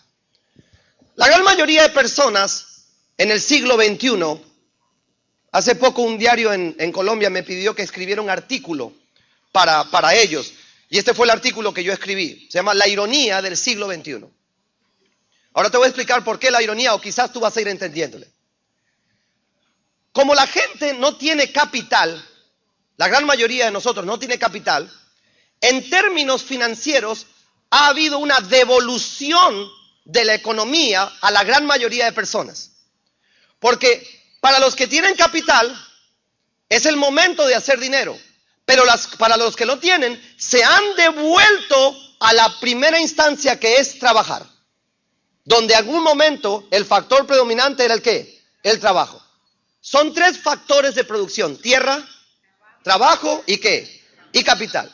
[1.15, 4.43] La gran mayoría de personas en el siglo XXI,
[5.53, 8.93] hace poco un diario en, Colombia me pidió que escribiera un artículo
[9.53, 10.53] para, para ellos.
[10.93, 12.47] Y este fue el artículo que yo escribí.
[12.51, 14.27] Se llama La ironía del siglo XXI.
[15.55, 17.69] Ahora te voy a explicar por qué la ironía, o quizás tú vas a ir
[17.69, 18.31] entendiéndole.
[20.13, 22.23] como la gente no tiene capital,
[22.99, 24.93] la gran mayoría de nosotros no tiene capital,
[25.63, 27.27] en términos financieros
[27.71, 29.67] ha habido una devolución
[30.05, 32.73] de la economía a la gran mayoría de personas.
[33.59, 34.07] Porque
[34.43, 35.75] para los que tienen capital
[36.69, 38.19] es el momento de hacer dinero,
[38.73, 43.77] pero las, para los que no tienen se han devuelto a la primera instancia que
[43.77, 44.47] es trabajar,
[45.45, 48.43] donde algún momento el factor predominante era el qué?
[48.63, 49.23] El trabajo.
[49.83, 52.03] Son tres factores de producción, tierra,
[52.83, 54.03] trabajo y qué?
[54.33, 54.91] Y capital.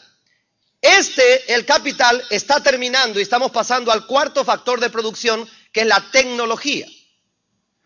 [0.82, 5.86] Este, el capital, está terminando y estamos pasando al cuarto factor de producción, que es
[5.86, 6.88] la tecnología.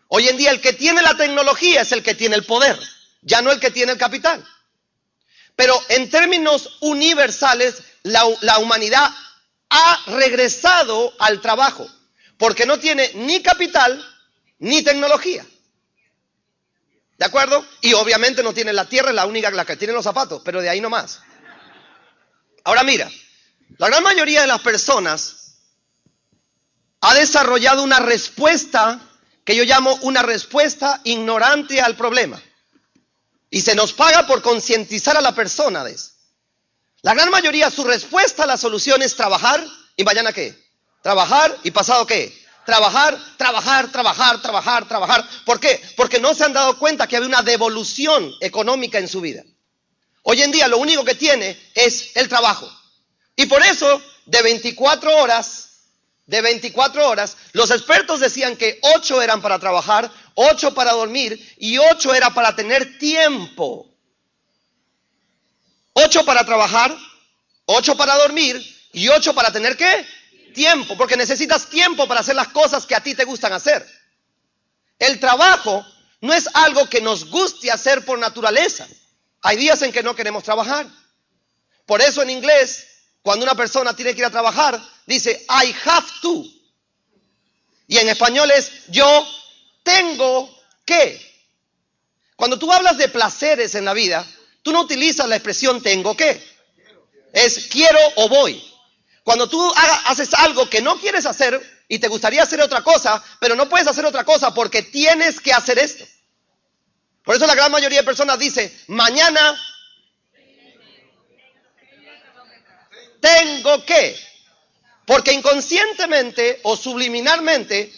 [0.07, 2.79] Hoy en día el que tiene la tecnología es el que tiene el poder,
[3.21, 4.43] ya no el que tiene el capital.
[5.55, 9.09] Pero en términos universales, la, humanidad
[9.69, 11.87] ha regresado al trabajo,
[12.37, 14.03] porque no tiene ni capital
[14.59, 15.45] ni tecnología.
[17.17, 17.65] ¿De acuerdo?
[17.81, 20.69] Y obviamente no tiene la tierra, es la única que tiene los zapatos, pero de
[20.69, 21.21] ahí no más.
[22.63, 23.09] Ahora mira,
[23.77, 25.57] la gran mayoría de las personas
[27.01, 28.99] ha desarrollado una respuesta
[29.43, 32.41] que yo llamo una respuesta ignorante al problema.
[33.53, 36.09] Y se nos paga por concientizar a la persona de eso.
[37.03, 39.63] La gran mayoría, su respuesta a la solución es trabajar
[39.95, 40.57] y mañana qué?
[41.03, 42.35] Trabajar y pasado qué?
[42.65, 45.29] Trabajar, trabajar, trabajar, trabajar, trabajar.
[45.45, 45.79] ¿Por qué?
[45.95, 49.43] Porque no se han dado cuenta que había una devolución económica en su vida.
[50.23, 52.67] Hoy en día lo único que tiene es el trabajo.
[53.35, 55.72] Y por eso, de 24 horas,
[56.25, 61.77] de 24 horas, los expertos decían que 8 eran para trabajar, 8 para dormir y
[61.77, 63.89] 8 era para tener tiempo.
[65.93, 66.95] 8 para trabajar,
[67.65, 68.61] 8 para dormir
[68.93, 70.07] y 8 para tener qué?
[70.53, 73.85] Tiempo, porque necesitas tiempo para hacer las cosas que a ti te gustan hacer.
[74.99, 75.85] El trabajo
[76.21, 78.87] no es algo que nos guste hacer por naturaleza.
[79.41, 80.87] Hay días en que no queremos trabajar.
[81.85, 82.87] Por eso en inglés,
[83.21, 86.45] cuando una persona tiene que ir a trabajar, dice, I have to.
[87.87, 89.27] Y en español es, yo
[89.83, 90.49] tengo
[90.85, 91.21] que.
[92.35, 94.25] Cuando tú hablas de placeres en la vida,
[94.61, 96.41] tú no utilizas la expresión tengo que.
[97.33, 98.63] Es quiero o voy.
[99.23, 99.73] Cuando tú
[100.05, 103.87] haces algo que no quieres hacer y te gustaría hacer otra cosa, pero no puedes
[103.87, 106.05] hacer otra cosa porque tienes que hacer esto.
[107.23, 109.57] Por eso la gran mayoría de personas dice, mañana
[113.21, 114.32] tengo que.
[115.05, 117.93] Porque inconscientemente o subliminalmente,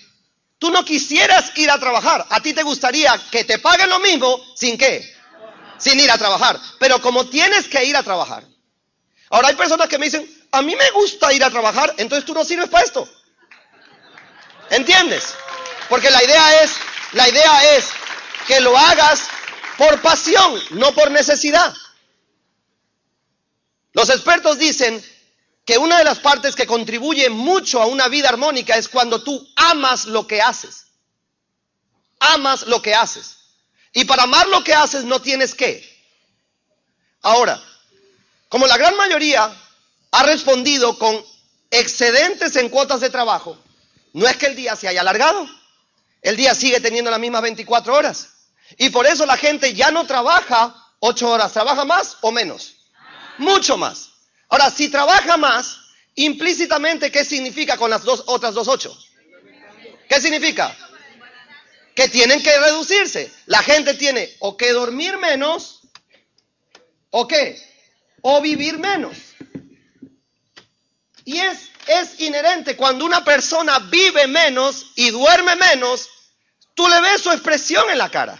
[0.57, 2.25] tú no quisieras ir a trabajar.
[2.29, 5.13] A ti te gustaría que te paguen lo mismo sin qué.
[5.77, 6.59] Sin ir a trabajar.
[6.79, 8.43] Pero como tienes que ir a trabajar.
[9.29, 12.33] Ahora hay personas que me dicen, a mí me gusta ir a trabajar, entonces tú
[12.33, 13.07] no sirves para esto.
[14.69, 15.35] ¿Entiendes?
[15.89, 16.71] Porque la idea es,
[17.11, 17.89] la idea es
[18.47, 19.27] que lo hagas
[19.77, 21.73] por pasión, no por necesidad.
[23.93, 25.03] Los expertos dicen
[25.65, 29.47] que una de las partes que contribuye mucho a una vida armónica es cuando tú
[29.55, 30.85] amas lo que haces.
[32.19, 33.37] Amas lo que haces.
[33.91, 35.83] Y para amar lo que haces no tienes que.
[37.23, 37.59] Ahora,
[38.47, 39.51] como la gran mayoría
[40.11, 41.25] ha respondido con
[41.71, 43.57] excedentes en cuotas de trabajo,
[44.13, 45.49] no es que el día se haya alargado.
[46.21, 48.29] El día sigue teniendo las mismas 24 horas.
[48.77, 52.75] Y por eso la gente ya no trabaja 8 horas, trabaja más o menos.
[53.37, 54.14] Mucho más.
[54.49, 55.79] Ahora, si trabaja más,
[56.15, 58.97] implícitamente, ¿qué significa con las dos, otras dos ocho?
[60.07, 60.75] ¿Qué significa?
[61.95, 63.31] Que tienen que reducirse.
[63.47, 65.81] La gente tiene o que dormir menos,
[67.09, 67.61] o qué,
[68.21, 69.17] o vivir menos.
[71.23, 76.09] Y es, es inherente, cuando una persona vive menos y duerme menos,
[76.75, 78.39] tú le ves su expresión en la cara.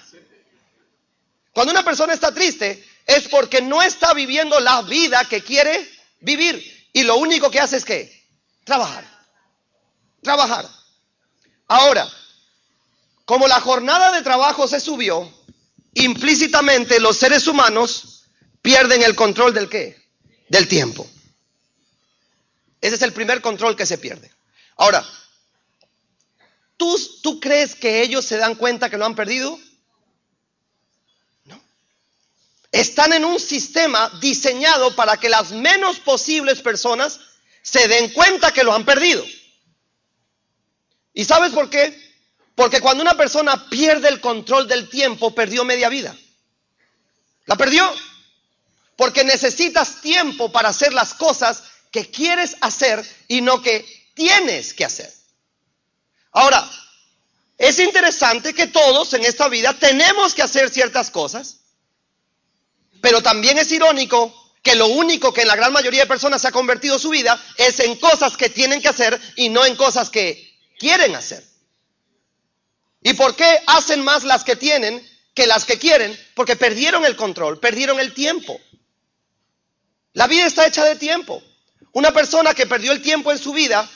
[1.51, 6.89] Cuando una persona está triste es porque no está viviendo la vida que quiere vivir.
[6.93, 8.27] Y lo único que hace es que
[8.63, 9.05] trabajar.
[10.21, 10.69] Trabajar.
[11.67, 12.07] Ahora,
[13.25, 15.31] como la jornada de trabajo se subió,
[15.93, 18.25] implícitamente los seres humanos
[18.61, 19.97] pierden el control del qué?
[20.49, 21.07] Del tiempo.
[22.81, 24.31] Ese es el primer control que se pierde.
[24.77, 25.03] Ahora,
[26.77, 29.59] ¿tú, ¿tú crees que ellos se dan cuenta que lo han perdido?
[32.81, 37.19] Están en un sistema diseñado para que las menos posibles personas
[37.61, 39.25] se den cuenta que lo han perdido.
[41.13, 41.97] ¿Y sabes por qué?
[42.53, 46.15] Porque cuando una persona pierde el control del tiempo, perdió media vida.
[47.45, 47.89] La perdió.
[48.97, 54.85] Porque necesitas tiempo para hacer las cosas que quieres hacer y no que tienes que
[54.85, 55.13] hacer.
[56.31, 56.69] Ahora,
[57.57, 61.61] Es interesante que todos en esta vida tenemos que hacer ciertas cosas,
[63.01, 66.47] pero también es irónico que lo único que en la gran mayoría de personas se
[66.47, 70.09] ha convertido su vida es en cosas que tienen que hacer y no en cosas
[70.09, 71.43] que quieren hacer.
[73.03, 76.17] ¿Y por qué hacen más las que tienen que las que quieren?
[76.33, 78.59] Porque perdieron el control, perdieron el tiempo.
[80.13, 81.43] La vida está hecha de tiempo.
[81.91, 83.87] Una persona que perdió el tiempo en su vida,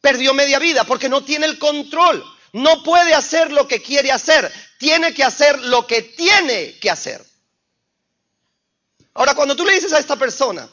[0.00, 2.24] perdió media vida porque no tiene el control.
[2.52, 4.52] No puede hacer lo que quiere hacer.
[4.78, 7.24] Tiene que hacer lo que tiene que hacer.
[9.16, 10.68] Ahora, cuando tú le dices a esta persona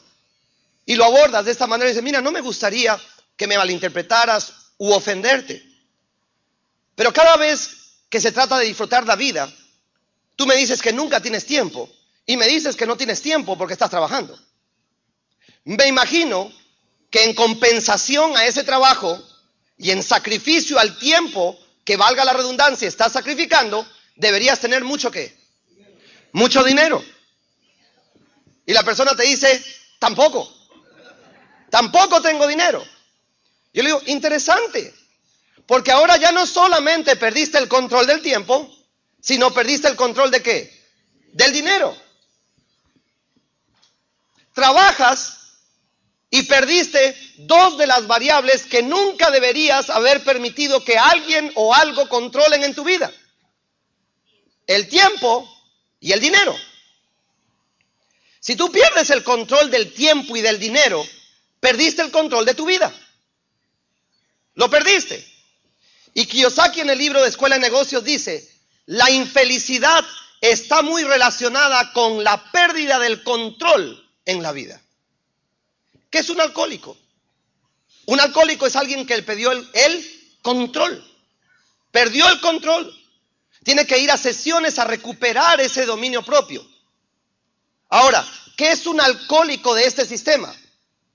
[0.84, 3.00] y lo abordas de esta manera, dices, mira, no me gustaría
[3.38, 5.64] que me malinterpretaras u ofenderte.
[6.94, 7.70] Pero cada vez
[8.10, 9.50] que se trata de disfrutar la vida,
[10.36, 11.90] tú me dices que nunca tienes tiempo
[12.26, 14.38] y me dices que no tienes tiempo porque estás trabajando.
[15.64, 16.52] Me imagino
[17.10, 19.18] que en compensación a ese trabajo
[19.78, 25.34] y en sacrificio al tiempo que valga la redundancia estás sacrificando, deberías tener mucho que
[26.32, 27.02] mucho dinero.
[28.66, 29.64] Y la persona te dice,
[29.98, 30.52] tampoco,
[31.70, 32.84] tampoco tengo dinero.
[33.72, 34.94] Yo le digo, interesante,
[35.66, 38.70] porque ahora ya no solamente perdiste el control del tiempo,
[39.20, 40.84] sino perdiste el control de qué?
[41.32, 41.96] Del dinero.
[44.52, 45.44] Trabajas
[46.30, 52.08] y perdiste dos de las variables que nunca deberías haber permitido que alguien o algo
[52.08, 53.12] controlen en tu vida.
[54.66, 55.48] El tiempo
[56.00, 56.54] y el dinero.
[58.44, 61.02] Si tú pierdes el control del tiempo y del dinero,
[61.60, 62.94] perdiste el control de tu vida.
[64.52, 65.26] Lo perdiste.
[66.12, 68.46] Y Kiyosaki en el libro de Escuela de Negocios dice,
[68.84, 70.04] la infelicidad
[70.42, 74.78] está muy relacionada con la pérdida del control en la vida.
[76.10, 76.98] ¿Qué es un alcohólico?
[78.04, 81.02] Un alcohólico es alguien que perdió el, el control.
[81.90, 82.94] Perdió el control.
[83.64, 86.73] Tiene que ir a sesiones a recuperar ese dominio propio.
[87.88, 90.54] Ahora, ¿qué es un alcohólico de este sistema?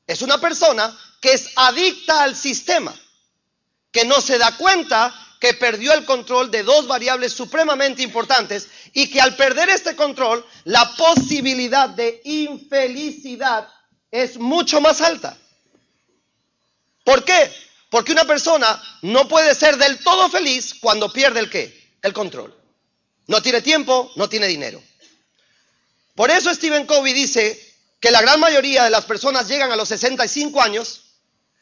[0.08, 2.94] Es una persona que es adicta al sistema,
[3.92, 9.10] que no se da cuenta que perdió el control de dos variables supremamente importantes y
[9.10, 13.68] que al perder este control, la posibilidad de infelicidad
[14.12, 15.38] es mucho más alta.
[17.06, 17.52] ¿Por qué?
[17.90, 21.96] Porque una persona no puede ser del todo feliz cuando pierde el qué?
[22.02, 22.56] El control.
[23.28, 24.82] No tiene tiempo, no tiene dinero.
[26.20, 27.58] Por eso Stephen Covey dice
[27.98, 31.04] que la gran mayoría de las personas llegan a los 65 años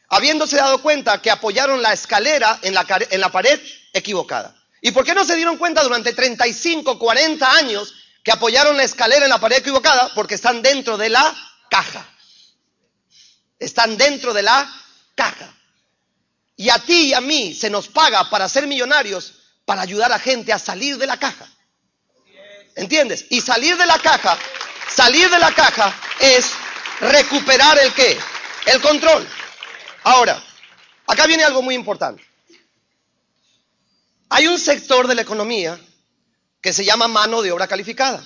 [0.09, 3.61] habiéndose dado cuenta que apoyaron la escalera en la, en la pared
[3.93, 4.55] equivocada.
[4.81, 7.93] ¿Y por qué no se dieron cuenta durante 35, 40 años
[8.23, 10.11] que apoyaron la escalera en la pared equivocada?
[10.15, 11.37] Porque están dentro de la
[11.69, 12.09] caja.
[13.59, 14.67] Están dentro de la
[15.13, 15.53] caja.
[16.55, 19.33] Y a ti y a mí se nos paga para ser millonarios,
[19.65, 21.47] para ayudar a gente a salir de la caja.
[22.77, 23.25] ¿Entiendes?
[23.31, 24.37] Y salir de la caja,
[24.87, 26.51] salir de la caja es
[27.01, 28.15] recuperar el qué?
[28.67, 29.27] El control.
[30.03, 30.41] Ahora,
[31.07, 32.23] acá viene algo muy importante.
[34.29, 35.79] Hay un sector de la economía
[36.61, 38.23] que se llama mano de obra calificada.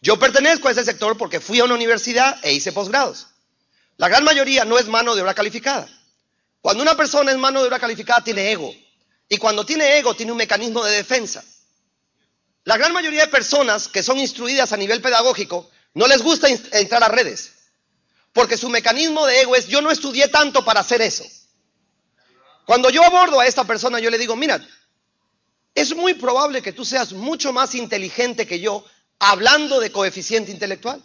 [0.00, 3.26] Yo pertenezco a ese sector porque fui a una universidad e hice posgrados.
[3.96, 5.88] La gran mayoría no es mano de obra calificada.
[6.60, 8.72] Cuando una persona es mano de obra calificada tiene ego.
[9.28, 11.42] Y cuando tiene ego tiene un mecanismo de defensa.
[12.64, 17.02] La gran mayoría de personas que son instruidas a nivel pedagógico no les gusta entrar
[17.02, 17.52] a redes,
[18.32, 21.24] porque su mecanismo de ego es yo no estudié tanto para hacer eso.
[22.66, 24.64] Cuando yo abordo a esta persona, yo le digo, mira,
[25.74, 28.84] es muy probable que tú seas mucho más inteligente que yo
[29.18, 31.02] hablando de coeficiente intelectual,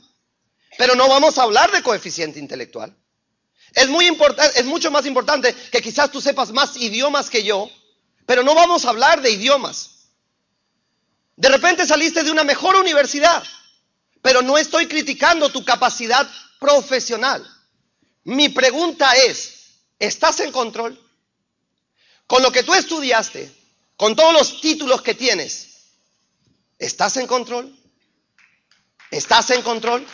[0.78, 2.96] pero no vamos a hablar de coeficiente intelectual.
[3.74, 3.90] Es,
[4.56, 7.70] es mucho más importante que quizás tú sepas más idiomas que yo,
[8.26, 9.95] pero no vamos a hablar de idiomas.
[11.36, 13.44] De repente saliste de una mejor universidad,
[14.22, 17.46] pero no estoy criticando tu capacidad profesional.
[18.24, 21.00] Mi pregunta es, ¿estás en control?
[22.26, 23.54] Con lo que tú estudiaste,
[23.98, 25.68] con todos los títulos que tienes,
[26.80, 27.78] ¿estás en control?
[29.12, 30.06] ¿Estás en control?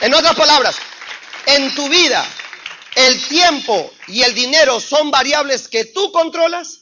[0.00, 0.76] En otras palabras,
[1.46, 2.26] en tu vida,
[2.96, 6.81] el tiempo y el dinero son variables que tú controlas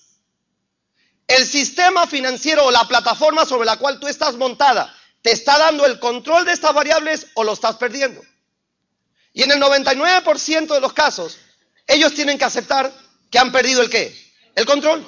[1.30, 5.86] el sistema financiero o la plataforma sobre la cual tú estás montada te está dando
[5.86, 8.20] el control de estas variables o lo estás perdiendo.
[9.32, 11.38] Y en el 99% de los casos,
[11.86, 12.92] ellos tienen que aceptar
[13.30, 14.12] que han perdido el qué?
[14.56, 15.06] El control.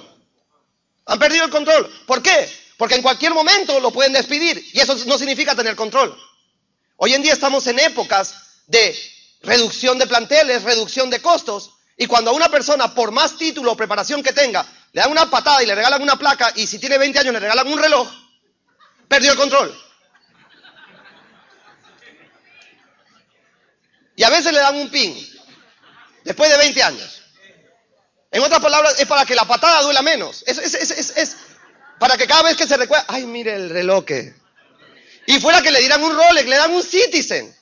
[1.06, 1.92] Han perdido el control.
[2.06, 2.48] ¿Por qué?
[2.76, 6.16] Porque en cualquier momento lo pueden despedir y eso no significa tener control.
[6.98, 8.96] Hoy en día estamos en épocas de
[9.40, 14.22] reducción de planteles, reducción de costos y cuando una persona, por más título o preparación
[14.22, 17.18] que tenga, le dan una patada y le regalan una placa y si tiene 20
[17.18, 18.08] años le regalan un reloj,
[19.08, 19.78] perdió el control.
[24.14, 25.16] Y a veces le dan un pin,
[26.24, 27.22] después de 20 años.
[28.30, 30.44] En otras palabras, es para que la patada duela menos.
[30.46, 31.36] Es, es,
[31.98, 34.04] para que cada vez que se recuerda, ay, mire el reloj.
[35.26, 37.54] Y fuera que le dieran un Rolex, le dan un Citizen.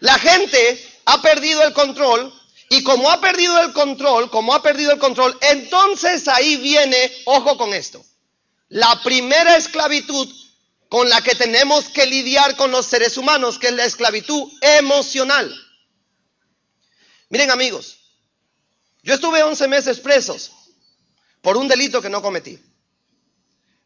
[0.00, 2.32] La gente ha perdido el control
[2.74, 7.56] y como ha perdido el control, como ha perdido el control, entonces ahí viene, ojo
[7.56, 8.04] con esto,
[8.68, 10.28] la primera esclavitud
[10.88, 15.54] con la que tenemos que lidiar con los seres humanos, que es la esclavitud emocional.
[17.28, 17.96] Miren amigos,
[19.04, 20.50] yo estuve 11 meses presos
[21.42, 22.58] por un delito que no cometí.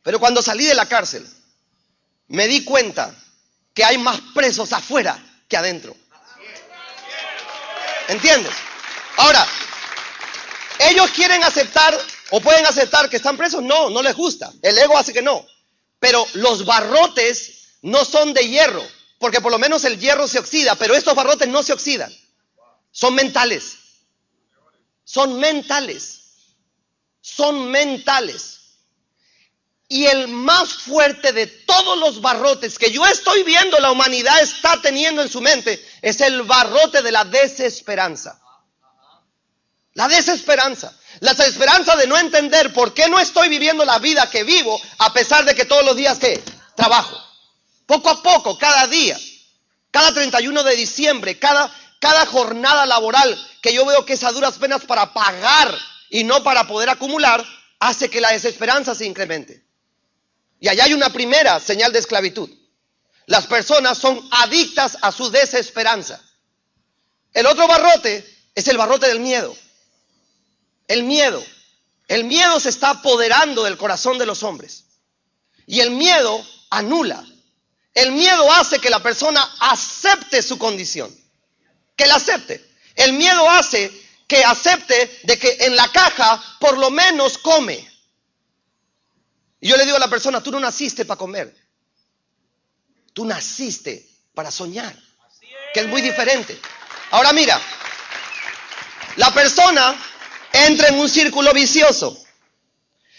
[0.02, 1.28] Pero cuando salí de la cárcel,
[2.28, 3.14] me di cuenta
[3.74, 5.94] que hay más presos afuera que adentro.
[8.08, 8.54] ¿Entiendes?
[9.18, 9.44] Ahora,
[10.78, 11.98] ellos quieren aceptar
[12.30, 13.62] o pueden aceptar que están presos.
[13.62, 14.52] No, no les gusta.
[14.62, 15.44] El ego hace que no.
[15.98, 18.86] Pero los barrotes no son de hierro,
[19.18, 22.14] porque por lo menos el hierro se oxida, pero estos barrotes no se oxidan.
[22.92, 23.76] Son mentales.
[25.02, 26.20] Son mentales.
[27.20, 28.60] Son mentales.
[29.88, 34.80] Y el más fuerte de todos los barrotes que yo estoy viendo la humanidad está
[34.80, 38.40] teniendo en su mente es el barrote de la desesperanza.
[39.98, 40.92] La desesperanza.
[41.18, 45.12] La desesperanza de no entender por qué no estoy viviendo la vida que vivo a
[45.12, 46.40] pesar de que todos los días que
[46.76, 47.20] trabajo.
[47.84, 49.18] Poco a poco, cada día,
[49.90, 51.68] cada 31 de diciembre, cada,
[51.98, 55.76] cada jornada laboral que yo veo que es a duras penas para pagar
[56.10, 57.44] y no para poder acumular,
[57.80, 59.64] hace que la desesperanza se incremente.
[60.60, 62.48] Y allá hay una primera señal de esclavitud.
[63.26, 66.22] Las personas son adictas a su desesperanza.
[67.32, 68.24] El otro barrote
[68.54, 69.56] es el barrote del miedo.
[70.88, 71.44] El miedo.
[72.08, 74.86] El miedo se está apoderando del corazón de los hombres.
[75.66, 77.24] Y el miedo anula.
[77.94, 81.14] El miedo hace que la persona acepte su condición.
[81.94, 82.66] Que la acepte.
[82.94, 83.92] El miedo hace
[84.26, 87.86] que acepte de que en la caja por lo menos come.
[89.60, 91.54] Y yo le digo a la persona, tú no naciste para comer.
[93.12, 94.96] Tú naciste para soñar.
[95.74, 96.58] Que es muy diferente.
[97.10, 97.60] Ahora mira,
[99.16, 99.96] la persona
[100.52, 102.16] entra en un círculo vicioso.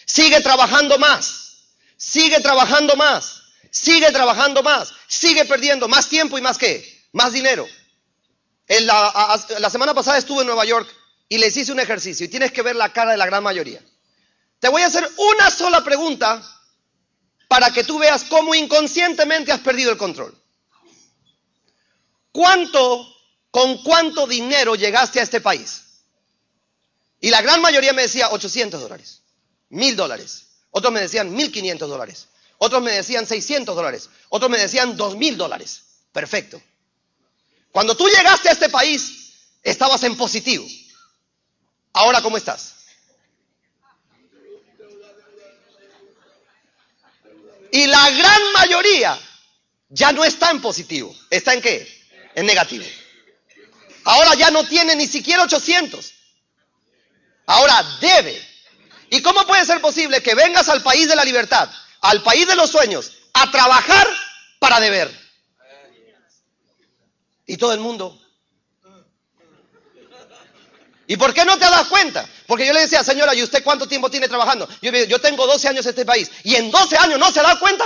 [0.05, 1.67] Sigue trabajando más.
[1.97, 3.41] Sigue trabajando más.
[3.71, 4.93] Sigue trabajando más.
[5.07, 7.07] Sigue perdiendo más tiempo y más qué?
[7.13, 7.67] Más dinero.
[8.67, 10.87] La, la semana pasada estuve en Nueva York
[11.27, 13.81] y les hice un ejercicio y tienes que ver la cara de la gran mayoría.
[14.59, 16.41] Te voy a hacer una sola pregunta
[17.47, 20.35] para que tú veas cómo inconscientemente has perdido el control.
[22.31, 23.07] ¿Cuánto,
[23.49, 25.88] con cuánto dinero llegaste a este país?
[27.21, 29.21] Y la gran mayoría me decía 800 dólares,
[29.69, 30.47] 1000 dólares.
[30.71, 32.27] Otros me decían 1500 dólares.
[32.57, 34.09] Otros me decían 600 dólares.
[34.29, 35.81] Otros me decían 2000 dólares.
[36.11, 36.61] Perfecto.
[37.71, 40.65] Cuando tú llegaste a este país, estabas en positivo.
[41.93, 42.75] Ahora, ¿cómo estás?
[47.71, 49.19] Y la gran mayoría
[49.89, 51.15] ya no está en positivo.
[51.29, 51.87] ¿Está en qué?
[52.35, 52.85] En negativo.
[54.05, 56.13] Ahora ya no tiene ni siquiera 800.
[57.49, 58.47] Ahora debe.
[59.09, 61.67] ¿Y cómo puede ser posible que vengas al país de la libertad,
[62.01, 64.07] al país de los sueños, a trabajar
[64.59, 65.09] para deber?
[67.47, 68.21] Y todo el mundo.
[71.07, 72.29] ¿Y por qué no te das cuenta?
[72.45, 74.69] Porque yo le decía, señora, ¿y usted cuánto tiempo tiene trabajando?
[74.83, 76.29] Yo, yo tengo 12 años en este país.
[76.43, 77.85] ¿Y en 12 años no se da cuenta?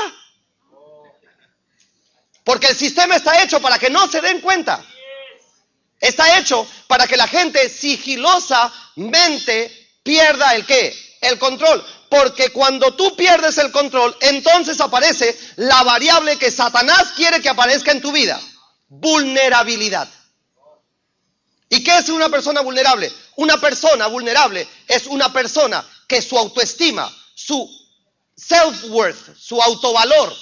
[2.44, 4.84] Porque el sistema está hecho para que no se den cuenta.
[6.04, 9.72] Está hecho para que la gente sigilosamente
[10.04, 10.94] pierda el qué?
[11.22, 11.82] El control.
[12.10, 17.94] Porque cuando tú pierdes el control, entonces aparece la variable que Satanás quiere que aparezca
[17.94, 18.38] en tu vida.
[18.90, 20.10] Vulnerabilidad.
[21.70, 23.10] ¿Y qué es una persona vulnerable?
[23.38, 27.66] Una persona vulnerable es una persona que su autoestima, su
[28.36, 30.36] self-worth, su autovalor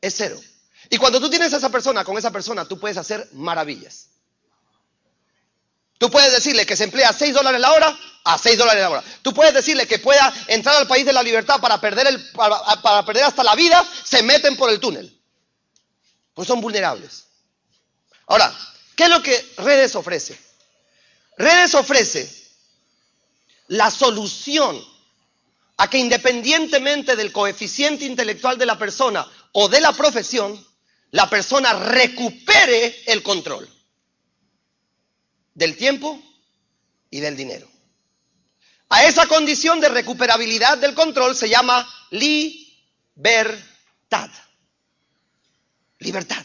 [0.00, 0.40] es cero.
[0.88, 4.09] Y cuando tú tienes a esa persona, con esa persona tú puedes hacer maravillas.
[6.00, 9.04] Tú puedes decirle que se emplea 6 dólares la hora a 6 dólares la hora.
[9.20, 13.04] Tú puedes decirle que pueda entrar al país de la libertad para perder, el, para,
[13.04, 15.14] perder hasta la vida, se meten por el túnel.
[16.32, 17.26] Pues son vulnerables.
[18.26, 18.50] Ahora,
[19.00, 20.38] ¿Qué es lo que redes ofrece?
[21.38, 22.30] Redes ofrece
[23.68, 24.78] la solución
[25.78, 30.66] a que independientemente del coeficiente intelectual de la persona o de la profesión,
[31.12, 33.70] la persona recupere el control
[35.54, 36.20] del tiempo,
[37.10, 37.68] y del dinero.
[38.88, 44.30] A esa condición de recuperabilidad del control se llama libertad.
[45.98, 46.44] Libertad.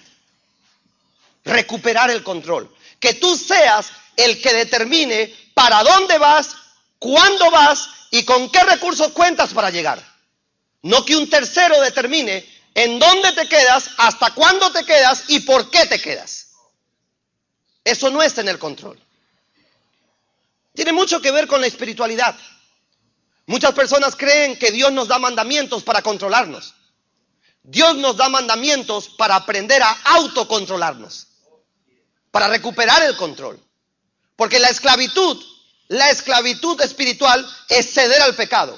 [1.43, 2.73] Recuperar el control.
[2.99, 6.55] Que tú seas el que determine para dónde vas,
[6.99, 10.03] cuándo vas y con qué recursos cuentas para llegar.
[10.81, 12.45] No que un tercero determine
[12.75, 16.44] en dónde te quedas, hasta cuándo te quedas y por qué te quedas.
[17.85, 18.99] Eso no está en el control.
[20.73, 22.35] Tiene mucho que ver con la espiritualidad.
[23.45, 26.73] Muchas personas creen que Dios nos da mandamientos para controlarnos.
[27.61, 31.27] Dios nos da mandamientos para aprender a autocontrolarnos,
[32.31, 33.63] para recuperar el control.
[34.35, 35.41] Porque la esclavitud,
[35.87, 38.77] la esclavitud espiritual es ceder al pecado.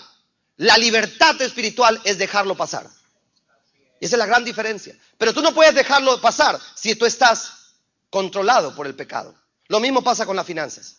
[0.58, 2.88] La libertad espiritual es dejarlo pasar.
[4.00, 4.96] Y esa es la gran diferencia.
[5.18, 7.57] Pero tú no puedes dejarlo pasar si tú estás
[8.10, 9.36] controlado por el pecado.
[9.68, 10.98] Lo mismo pasa con las finanzas.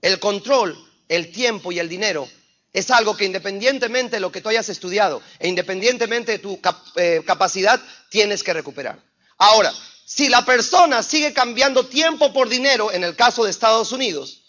[0.00, 0.76] El control,
[1.08, 2.28] el tiempo y el dinero
[2.72, 6.60] es algo que independientemente de lo que tú hayas estudiado e independientemente de tu
[6.96, 8.98] eh, capacidad, tienes que recuperar.
[9.38, 9.72] Ahora,
[10.04, 14.42] si la persona sigue cambiando tiempo por dinero, en el caso de Estados Unidos,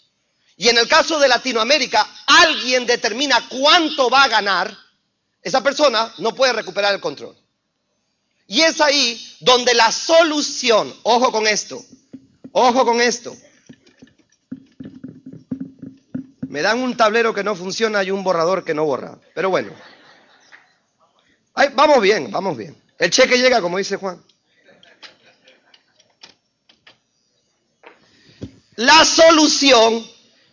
[0.56, 4.76] y en el caso de Latinoamérica, alguien determina cuánto va a ganar,
[5.42, 7.36] esa persona no puede recuperar el control.
[8.54, 11.84] Y es ahí donde la solución, ojo con esto,
[12.52, 13.36] ojo con esto,
[16.46, 19.18] me dan un tablero que no funciona y un borrador que no borra.
[19.34, 19.72] Pero bueno.
[21.74, 22.80] vamos bien, vamos bien.
[22.96, 24.22] El cheque llega, como dice Juan.
[28.76, 30.08] La solución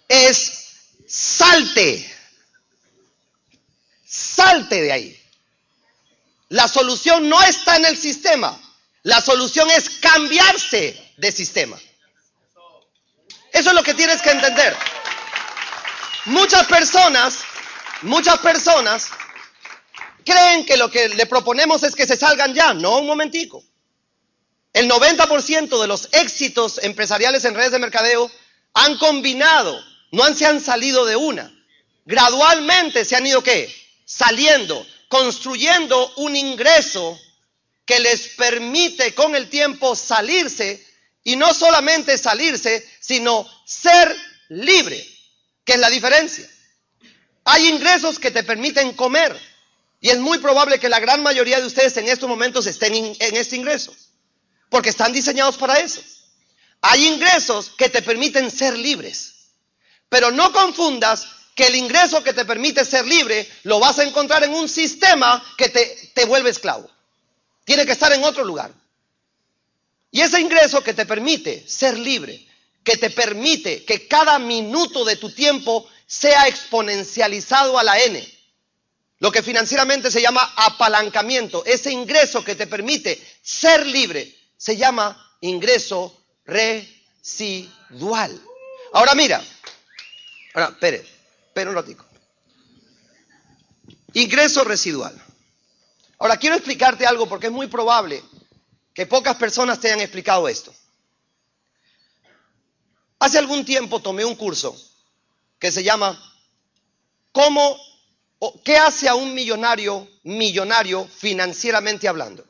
[0.08, 2.12] es salte.
[4.04, 5.21] Salte de ahí.
[6.52, 8.60] La solución no está en el sistema.
[9.04, 11.80] La solución es cambiarse de sistema.
[13.54, 14.76] Eso es lo que tienes que entender.
[16.26, 17.40] Muchas personas,
[18.02, 19.12] muchas personas
[20.26, 22.74] creen que lo que le proponemos es que se salgan ya.
[22.74, 23.64] No, un momentico.
[24.74, 28.30] El 90% de los éxitos empresariales en redes de mercadeo
[28.74, 29.82] han combinado,
[30.12, 31.50] no han, se han salido de una.
[32.04, 33.74] Gradualmente se han ido qué?
[34.04, 37.20] Saliendo, construyendo un ingreso
[37.86, 40.88] que les permite con el tiempo salirse
[41.22, 44.16] y no solamente salirse, sino ser
[44.48, 45.06] libre.
[45.66, 46.50] ¿Qué es la diferencia?
[47.44, 49.38] Hay ingresos que te permiten comer
[50.00, 53.36] y es muy probable que la gran mayoría de ustedes en estos momentos estén en
[53.36, 53.94] este ingreso,
[54.70, 56.02] porque están diseñados para eso.
[56.80, 59.34] Hay ingresos que te permiten ser libres,
[60.08, 64.44] pero no confundas que el ingreso que te permite ser libre lo vas a encontrar
[64.44, 66.90] en un sistema que te, te vuelve esclavo.
[67.66, 68.72] Tiene que estar en otro lugar.
[70.12, 72.48] Y ese ingreso que te permite ser libre
[72.84, 78.28] que te permite que cada minuto de tu tiempo sea exponencializado a la n.
[79.20, 81.64] Lo que financieramente se llama apalancamiento.
[81.66, 88.42] Ese ingreso que te permite ser libre se llama ingreso residual.
[88.94, 89.44] Ahora mira,
[90.56, 91.06] ahora, espere,
[91.52, 92.06] espere un ratico.
[94.14, 95.14] Ingreso residual.
[96.18, 98.24] Ahora quiero explicarte algo porque es muy probable
[98.94, 100.74] que pocas personas te hayan explicado esto.
[103.20, 104.76] Hace algún tiempo tomé un curso
[105.60, 106.18] que se llama
[107.34, 107.78] ¿Cómo
[108.40, 112.46] o qué hace a un millonario millonario financieramente hablando?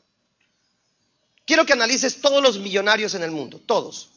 [1.45, 4.10] Quiero que analices todos los millonarios en el mundo, todos.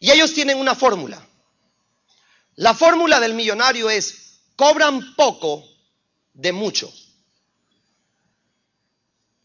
[0.00, 1.24] Y ellos tienen una fórmula.
[2.56, 5.64] La fórmula del millonario es cobran poco
[6.32, 6.92] de mucho.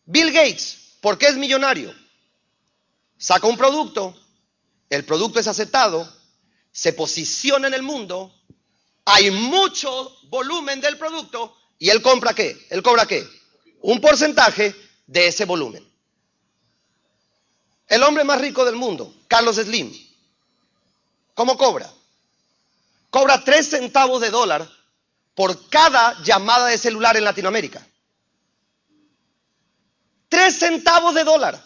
[0.06, 1.94] Bill Gates, ¿por qué es millonario?
[3.18, 4.18] Saca un producto,
[4.90, 6.12] el producto es aceptado,
[6.72, 8.34] se posiciona en el mundo,
[9.06, 12.68] hay mucho volumen del producto y él compra qué?
[12.70, 13.28] Él cobra qué?
[13.82, 14.74] Un porcentaje
[15.06, 15.86] de ese volumen.
[17.88, 19.92] El hombre más rico del mundo, Carlos Slim,
[21.34, 21.92] ¿cómo cobra?
[23.12, 24.68] Cobra tres centavos de dólar
[25.36, 27.86] por cada llamada de celular en Latinoamérica.
[30.30, 31.62] Tres centavos de dólar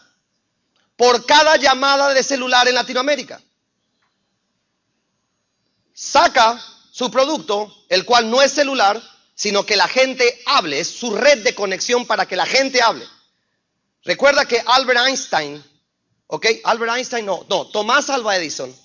[0.96, 3.39] por cada llamada de celular en Latinoamérica.
[5.93, 6.60] Saca
[6.91, 9.02] su producto, el cual no es celular,
[9.36, 13.06] sino que la gente hable, es su red de conexión para que la gente hable.
[14.04, 15.64] Recuerda que Albert Einstein,
[16.28, 16.48] ¿ok?
[16.64, 18.76] Albert Einstein no, no, Tomás Alva Edison,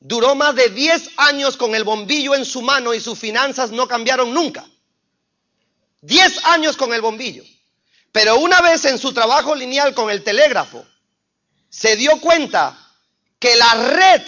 [0.00, 3.88] duró más de 10 años con el bombillo en su mano y sus finanzas no
[3.88, 4.66] cambiaron nunca.
[6.02, 7.44] 10 años con el bombillo.
[8.12, 10.86] Pero una vez en su trabajo lineal con el telégrafo,
[11.68, 12.78] se dio cuenta
[13.38, 14.22] que la red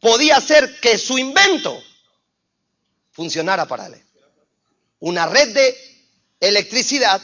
[0.00, 1.80] podía hacer que su invento
[3.12, 4.02] funcionara para él.
[4.98, 5.76] Una red de
[6.40, 7.22] electricidad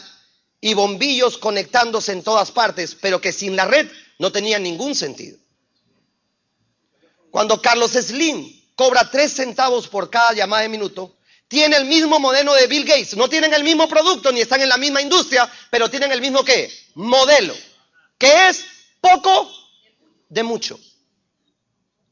[0.60, 5.38] y bombillos conectándose en todas partes, pero que sin la red no tenía ningún sentido.
[7.36, 11.18] Cuando Carlos Slim cobra tres centavos por cada llamada de minuto,
[11.48, 13.14] tiene el mismo modelo de Bill Gates.
[13.14, 16.42] No tienen el mismo producto ni están en la misma industria, pero tienen el mismo
[16.42, 16.72] qué?
[16.94, 17.54] Modelo.
[18.16, 18.64] Que es
[19.02, 19.52] poco
[20.30, 20.80] de mucho.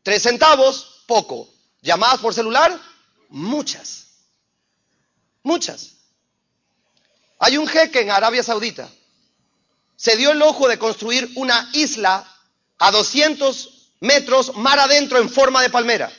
[0.02, 1.48] Tres centavos, poco.
[1.80, 2.78] Llamadas por celular,
[3.30, 4.08] muchas.
[5.42, 5.92] Muchas.
[7.38, 8.90] Hay un jeque en Arabia Saudita.
[9.96, 12.30] Se dio el ojo de construir una isla
[12.76, 13.73] a 200
[14.04, 16.12] metros mar adentro en forma de palmera.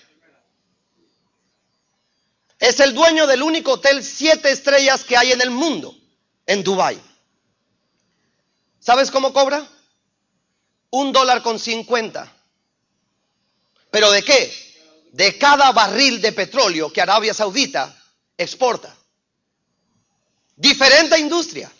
[2.59, 5.95] Es el dueño del único hotel siete estrellas que hay en el mundo,
[6.47, 6.99] en Dubái.
[8.79, 9.67] ¿Sabes cómo cobra?
[10.89, 12.31] Un dólar con cincuenta.
[13.91, 14.51] ¿Pero de qué?
[15.11, 17.95] De cada barril de petróleo que Arabia Saudita
[18.37, 18.95] exporta.
[20.55, 21.71] Diferente industria,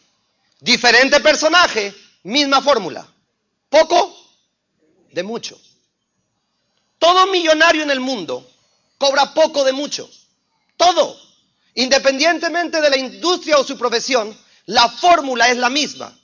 [0.59, 3.07] diferente personaje, misma fórmula.
[3.69, 4.15] Poco
[5.11, 5.59] de mucho.
[6.99, 8.49] Todo millonario en el mundo
[8.97, 10.09] cobra poco de mucho.
[10.77, 11.19] Todo.
[11.75, 14.35] Independientemente de la industria o su profesión,
[14.65, 16.17] la fórmula es la misma.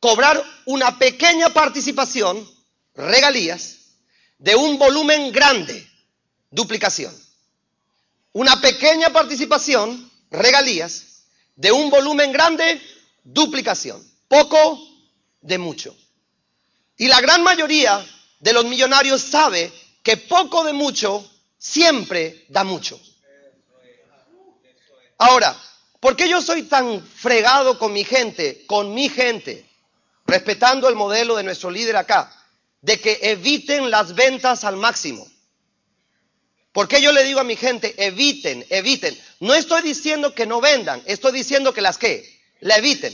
[0.00, 2.48] Cobrar una pequeña participación,
[2.94, 3.76] regalías,
[4.38, 5.88] de un volumen grande,
[6.50, 7.14] duplicación.
[8.32, 11.24] Una pequeña participación, regalías,
[11.56, 12.80] de un volumen grande,
[13.22, 14.02] duplicación.
[14.28, 14.80] Poco
[15.40, 15.96] de mucho.
[16.96, 18.04] Y la gran mayoría
[18.40, 21.28] de los millonarios sabe que poco de mucho
[21.58, 23.00] siempre da mucho.
[25.18, 25.56] Ahora,
[26.00, 29.66] ¿por qué yo soy tan fregado con mi gente, con mi gente,
[30.26, 32.34] respetando el modelo de nuestro líder acá,
[32.80, 35.26] de que eviten las ventas al máximo?
[36.72, 39.18] ¿Por qué yo le digo a mi gente, eviten, eviten?
[39.40, 43.12] No estoy diciendo que no vendan, estoy diciendo que las que, la eviten.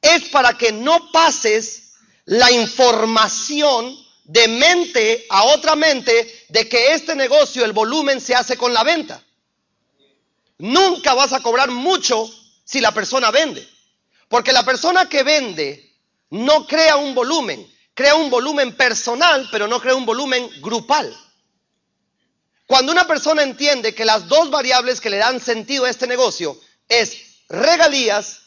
[0.00, 1.94] Es para que no pases
[2.24, 8.56] la información de mente a otra mente de que este negocio, el volumen se hace
[8.56, 9.22] con la venta.
[10.58, 12.30] Nunca vas a cobrar mucho
[12.64, 13.68] si la persona vende.
[14.28, 15.94] Porque la persona que vende
[16.30, 21.14] no crea un volumen, crea un volumen personal, pero no crea un volumen grupal.
[22.66, 26.58] Cuando una persona entiende que las dos variables que le dan sentido a este negocio
[26.88, 28.40] es regalías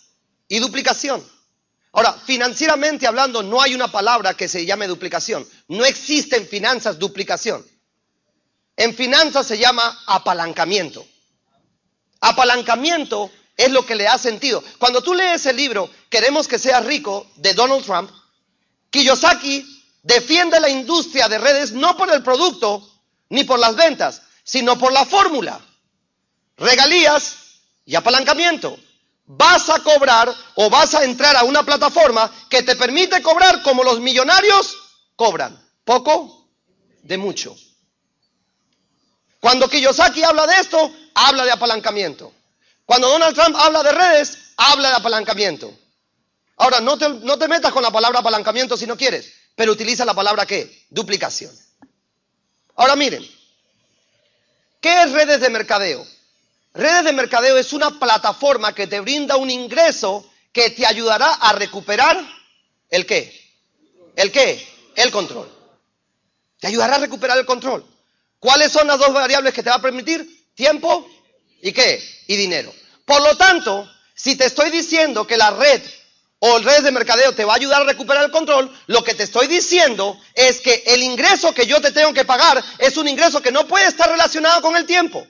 [0.47, 1.23] y duplicación.
[1.91, 5.47] Ahora, financieramente hablando, no hay una palabra que se llame duplicación.
[5.67, 7.65] No existe en finanzas duplicación.
[8.75, 11.05] En finanzas se llama apalancamiento.
[12.21, 14.63] Apalancamiento es lo que le da sentido.
[14.77, 18.09] Cuando tú lees el libro Queremos que seas rico de Donald Trump,
[18.89, 22.89] Kiyosaki defiende la industria de redes no por el producto
[23.29, 25.59] ni por las ventas, sino por la fórmula.
[26.55, 27.35] Regalías
[27.85, 28.79] y apalancamiento.
[29.27, 33.83] Vas a cobrar o vas a entrar a una plataforma que te permite cobrar como
[33.83, 34.77] los millonarios
[35.15, 35.61] cobran.
[35.83, 36.47] Poco
[37.03, 37.55] de mucho.
[39.39, 42.33] Cuando Kiyosaki habla de esto, habla de apalancamiento.
[42.85, 45.77] Cuando Donald Trump habla de redes, habla de apalancamiento.
[46.55, 50.05] Ahora, no te, no te metas con la palabra apalancamiento si no quieres, pero utiliza
[50.05, 50.85] la palabra qué?
[50.89, 51.53] Duplicación.
[52.75, 53.27] Ahora miren,
[54.79, 56.07] ¿qué es redes de mercadeo?
[56.77, 61.53] Redes de mercadeo es una plataforma que te brinda un ingreso que te ayudará a
[61.53, 62.23] recuperar
[62.91, 63.33] el qué?
[64.15, 64.63] ¿El qué?
[64.95, 65.51] El control.
[66.59, 67.83] Te ayudará a recuperar el control.
[68.37, 70.51] ¿Cuáles son las dos variables que te va a permitir?
[70.53, 71.09] Tiempo
[71.63, 71.99] y qué?
[72.27, 72.71] Y dinero.
[73.05, 75.81] Por lo tanto, si te estoy diciendo que la red
[76.37, 79.15] o el red de mercadeo te va a ayudar a recuperar el control, lo que
[79.15, 83.07] te estoy diciendo es que el ingreso que yo te tengo que pagar es un
[83.07, 85.25] ingreso que no puede estar relacionado con el tiempo.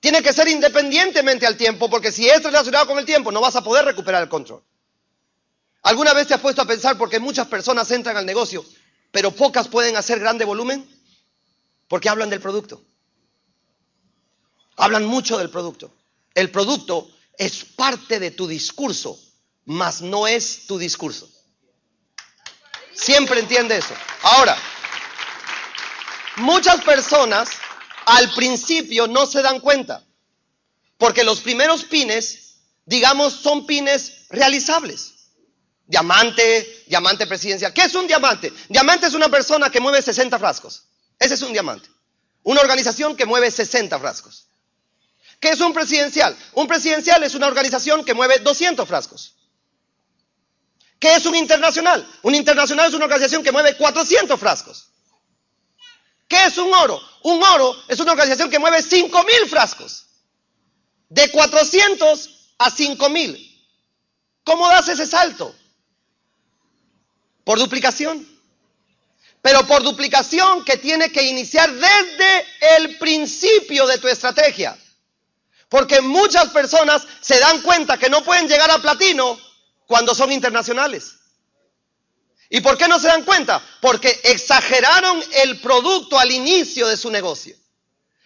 [0.00, 3.56] Tiene que ser independientemente al tiempo, porque si es relacionado con el tiempo no vas
[3.56, 4.62] a poder recuperar el control.
[5.82, 8.64] ¿Alguna vez te has puesto a pensar por qué muchas personas entran al negocio,
[9.10, 10.88] pero pocas pueden hacer grande volumen?
[11.88, 12.82] Porque hablan del producto.
[14.76, 15.94] Hablan mucho del producto.
[16.34, 19.18] El producto es parte de tu discurso
[19.70, 21.28] mas no es tu discurso.
[22.92, 23.94] Siempre entiende eso.
[24.22, 24.56] Ahora,
[26.36, 27.50] muchas personas
[28.06, 30.04] al principio no se dan cuenta,
[30.98, 35.14] porque los primeros pines, digamos, son pines realizables.
[35.86, 37.72] Diamante, diamante presidencial.
[37.72, 38.52] ¿Qué es un diamante?
[38.68, 40.84] Diamante es una persona que mueve 60 frascos.
[41.18, 41.88] Ese es un diamante.
[42.44, 44.46] Una organización que mueve 60 frascos.
[45.40, 46.36] ¿Qué es un presidencial?
[46.52, 49.34] Un presidencial es una organización que mueve 200 frascos.
[51.00, 52.06] ¿Qué es un internacional?
[52.22, 54.90] Un internacional es una organización que mueve 400 frascos.
[56.30, 57.02] ¿Qué es un oro?
[57.24, 60.06] Un oro es una organización que mueve 5 mil frascos.
[61.08, 63.36] De 400 a 5 mil.
[64.44, 65.52] ¿Cómo das ese salto?
[67.42, 68.24] Por duplicación.
[69.42, 74.78] Pero por duplicación que tiene que iniciar desde el principio de tu estrategia.
[75.68, 79.36] Porque muchas personas se dan cuenta que no pueden llegar a platino
[79.86, 81.16] cuando son internacionales.
[82.52, 83.64] ¿Y por qué no se dan cuenta?
[83.80, 87.56] Porque exageraron el producto al inicio de su negocio.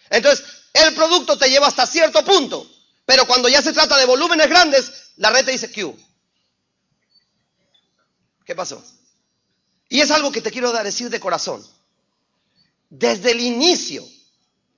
[0.09, 2.67] Entonces, el producto te lleva hasta cierto punto,
[3.05, 5.93] pero cuando ya se trata de volúmenes grandes, la red te dice, ¿qué
[8.45, 8.83] ¿Qué pasó?
[9.89, 11.65] Y es algo que te quiero decir de corazón.
[12.89, 14.03] Desde el inicio,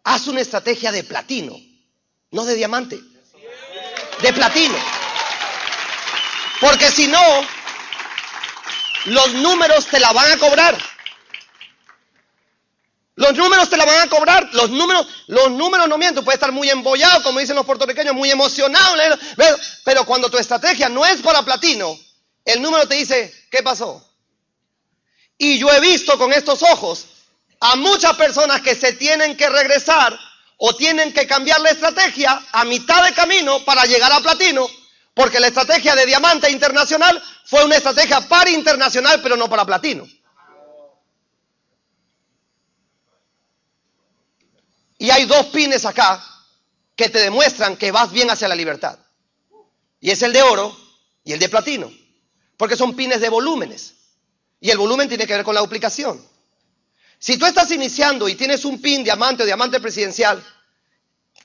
[0.04, 1.58] haz una estrategia de platino,
[2.32, 3.00] no de diamante,
[4.22, 4.78] de platino.
[6.60, 7.22] Porque si no,
[9.08, 10.78] los números te la van a cobrar.
[13.16, 14.50] Los números te la van a cobrar.
[14.52, 16.26] Los números, los números no mienten.
[16.26, 18.96] Puede estar muy embollado, como dicen los puertorriqueños, muy emocionado.
[19.86, 21.98] Pero cuando tu estrategia no es para platino,
[22.44, 24.06] el número te dice, ¿qué pasó?
[25.38, 27.06] Y yo he visto con estos ojos
[27.62, 30.20] a muchas personas que se tienen que regresar
[30.58, 34.68] o tienen que cambiar la estrategia a mitad de camino para llegar a platino,
[35.18, 40.08] porque la estrategia de diamante internacional fue una estrategia para internacional, pero no para platino.
[45.00, 46.24] Y hay dos pines acá
[46.96, 49.00] que te demuestran que vas bien hacia la libertad.
[50.00, 50.78] Y es el de oro
[51.24, 51.92] y el de platino.
[52.56, 53.96] Porque son pines de volúmenes.
[54.60, 56.24] Y el volumen tiene que ver con la duplicación.
[57.18, 60.46] Si tú estás iniciando y tienes un pin diamante o diamante presidencial,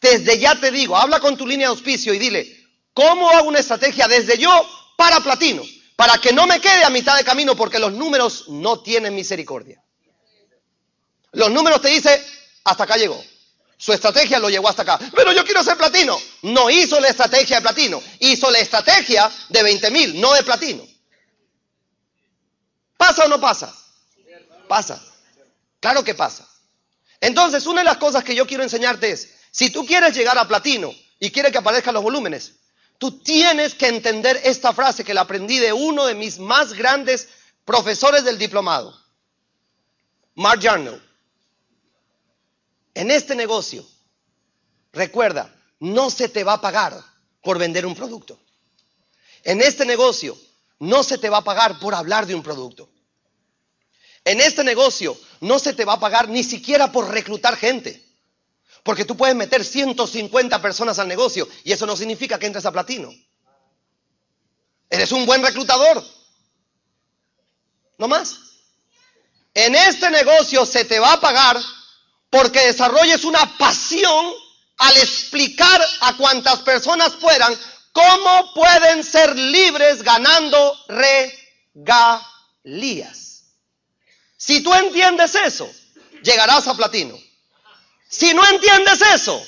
[0.03, 2.62] desde ya te digo, habla con tu línea de auspicio y dile,
[2.95, 4.51] ¿cómo hago una estrategia desde yo
[4.97, 5.63] para platino?
[5.97, 9.83] Para que no me quede a mitad de camino porque los números no tienen misericordia.
[11.33, 12.21] Los números te dicen,
[12.65, 13.23] hasta acá llegó.
[13.77, 14.99] Su estrategia lo llevó hasta acá.
[15.15, 16.17] Pero yo quiero ser platino.
[16.43, 18.01] No hizo la estrategia de platino.
[18.21, 20.87] Hizo la estrategia de 20 mil, no de platino.
[22.97, 23.75] ¿Pasa o no pasa?
[24.69, 25.03] Pasa.
[25.81, 26.49] Claro que pasa.
[27.21, 30.47] Entonces, una de las cosas que yo quiero enseñarte es, si tú quieres llegar a
[30.47, 32.53] platino y quieres que aparezcan los volúmenes,
[33.03, 37.29] tú tienes que entender esta frase que la aprendí de uno de mis más grandes
[37.65, 38.97] profesores del diplomado,
[40.37, 41.01] Mark Jarnow.
[42.95, 43.85] En este negocio,
[44.93, 46.97] recuerda, no se te va a pagar
[47.43, 48.39] por vender un producto.
[49.43, 50.39] En este negocio,
[50.79, 52.89] no se te va a pagar por hablar de un producto.
[54.25, 58.01] En este negocio no se te va a pagar ni siquiera por reclutar gente.
[58.83, 62.73] Porque tú puedes meter 150 personas al negocio y eso no significa que entres a
[62.73, 63.13] platino.
[64.91, 66.05] Eres un buen reclutador.
[67.99, 68.37] No más.
[69.55, 71.61] En este negocio se te va a pagar
[72.31, 74.33] porque desarrolles una pasión
[74.79, 77.57] al explicar a cuantas personas puedan
[77.93, 80.77] cómo pueden ser libres ganando
[81.75, 83.45] regalías.
[84.37, 85.71] Si tú entiendes eso,
[86.23, 87.17] llegarás a platino.
[88.13, 89.43] Si no entiendes eso,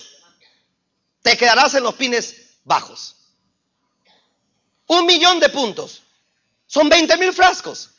[1.21, 2.35] te quedarás en los pines
[2.65, 3.15] bajos.
[4.87, 6.03] Un millón de puntos.
[6.67, 7.91] Son 20 mil frascos.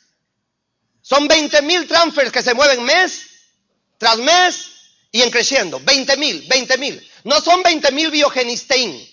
[1.02, 3.26] Son 20 mil transfers que se mueven mes
[3.96, 4.70] tras mes
[5.12, 5.78] y en creciendo.
[5.78, 7.10] 20 mil, 20 mil.
[7.22, 9.08] No son 20 mil biogenistein.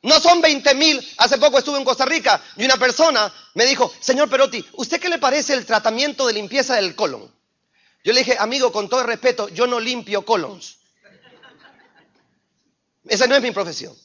[0.00, 1.14] No son 20 mil.
[1.18, 5.10] Hace poco estuve en Costa Rica y una persona me dijo, señor Perotti, ¿usted qué
[5.10, 7.37] le parece el tratamiento de limpieza del colon?
[8.04, 10.78] Yo le dije, amigo, con todo respeto, yo no limpio colons.
[13.06, 13.96] Esa no es mi profesión.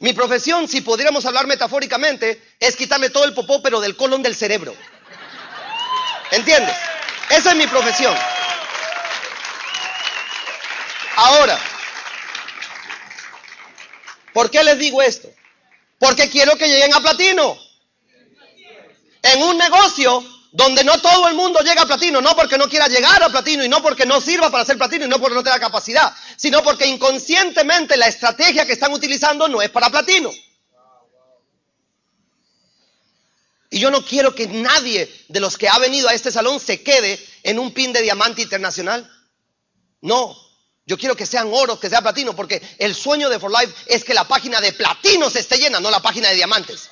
[0.00, 4.34] Mi profesión, si pudiéramos hablar metafóricamente, es quitarle todo el popó, pero del colon del
[4.34, 4.74] cerebro.
[6.30, 6.76] ¿Entiendes?
[7.30, 8.14] Esa es mi profesión.
[11.16, 11.58] Ahora,
[14.38, 15.28] ¿Por qué les digo esto?
[15.98, 17.58] Porque quiero que lleguen a platino.
[19.20, 22.88] En un negocio donde no todo el mundo llega a platino, no porque no quiera
[22.88, 25.42] llegar a platino y no porque no sirva para ser platino y no porque no
[25.42, 30.30] tenga capacidad, sino porque inconscientemente la estrategia que están utilizando no es para platino.
[33.70, 36.82] Y yo no quiero que nadie de los que ha venido a este salón se
[36.82, 39.10] quede en un pin de diamante internacional.
[40.00, 40.34] No,
[40.86, 44.04] yo quiero que sean oro, que sea platino, porque el sueño de For Life es
[44.04, 46.88] que la página de platino se esté llena, no la página de diamantes.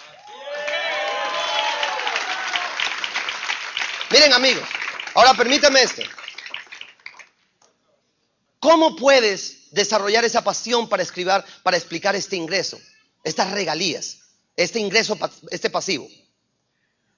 [4.17, 4.67] Miren amigos,
[5.13, 6.01] ahora permítame esto.
[8.59, 12.81] ¿Cómo puedes desarrollar esa pasión para escribir, para explicar este ingreso,
[13.23, 14.21] estas regalías,
[14.57, 15.19] este ingreso,
[15.51, 16.09] este pasivo?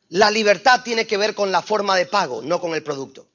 [0.09, 3.29] La libertad tiene que ver con la forma de pago, no con el producto.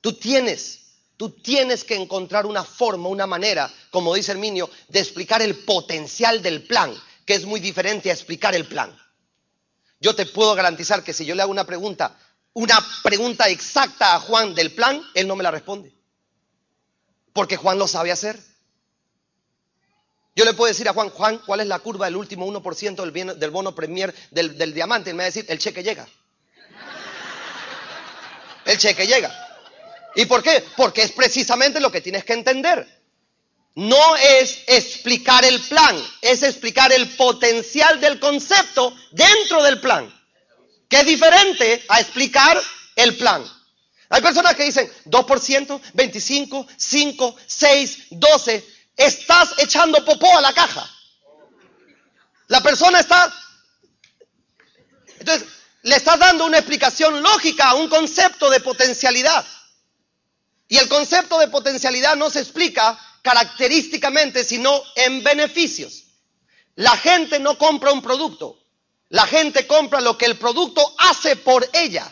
[0.00, 5.00] Tú tienes, tú tienes que encontrar una forma, una manera, como dice el niño, de
[5.00, 6.94] explicar el potencial del plan,
[7.26, 8.98] que es muy diferente a explicar el plan.
[10.00, 12.16] Yo te puedo garantizar que si yo le hago una pregunta,
[12.54, 15.92] una pregunta exacta a Juan del plan, él no me la responde.
[17.32, 18.40] Porque Juan lo sabe hacer.
[20.34, 23.38] Yo le puedo decir a Juan, Juan, ¿cuál es la curva del último 1% del,
[23.38, 25.10] del bono premier del, del diamante?
[25.10, 26.08] Él me va a decir, el cheque llega.
[28.64, 29.30] El cheque llega.
[30.14, 30.64] ¿Y por qué?
[30.76, 32.99] Porque es precisamente lo que tienes que entender.
[33.74, 40.12] No es explicar el plan, es explicar el potencial del concepto dentro del plan,
[40.88, 42.60] que es diferente a explicar
[42.96, 43.44] el plan.
[44.08, 48.66] Hay personas que dicen 2%, 25, 5, 6, 12.
[48.96, 50.90] Estás echando popó a la caja.
[52.48, 53.32] La persona está...
[55.20, 55.48] Entonces,
[55.82, 59.46] le estás dando una explicación lógica a un concepto de potencialidad.
[60.70, 66.04] Y el concepto de potencialidad no se explica característicamente, sino en beneficios.
[66.76, 68.56] La gente no compra un producto,
[69.08, 72.10] la gente compra lo que el producto hace por ella.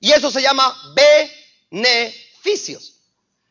[0.00, 0.74] Y eso se llama
[1.70, 2.94] beneficios.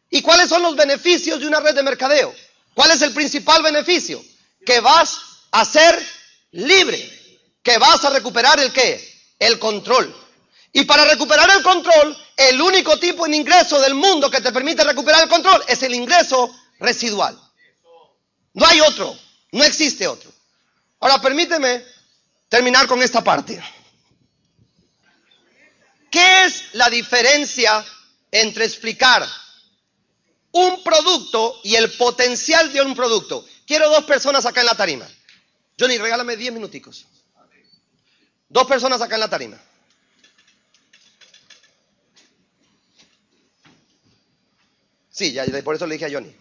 [0.10, 2.34] ¿Y cuáles son los beneficios de una red de mercadeo?
[2.74, 4.20] ¿Cuál es el principal beneficio?
[4.66, 5.20] Que vas
[5.52, 6.04] a ser
[6.54, 6.98] libre,
[7.62, 9.00] que vas a recuperar el qué?
[9.38, 10.12] El control.
[10.72, 14.84] Y para recuperar el control, el único tipo de ingreso del mundo que te permite
[14.84, 17.40] recuperar el control es el ingreso residual.
[18.54, 19.18] No hay otro,
[19.52, 20.32] no existe otro.
[21.00, 21.84] Ahora permíteme
[22.50, 23.62] terminar con esta parte.
[26.12, 27.86] ¿Qué es la diferencia
[28.32, 29.28] entre explicar
[30.52, 33.46] un producto y el potencial de un producto?
[33.66, 35.08] Quiero dos personas acá en la tarima.
[35.80, 37.06] Johnny, regálame diez minuticos.
[38.50, 39.62] Dos personas acá en la tarima.
[45.20, 46.34] Sí, ya, por eso le dije a Johnny.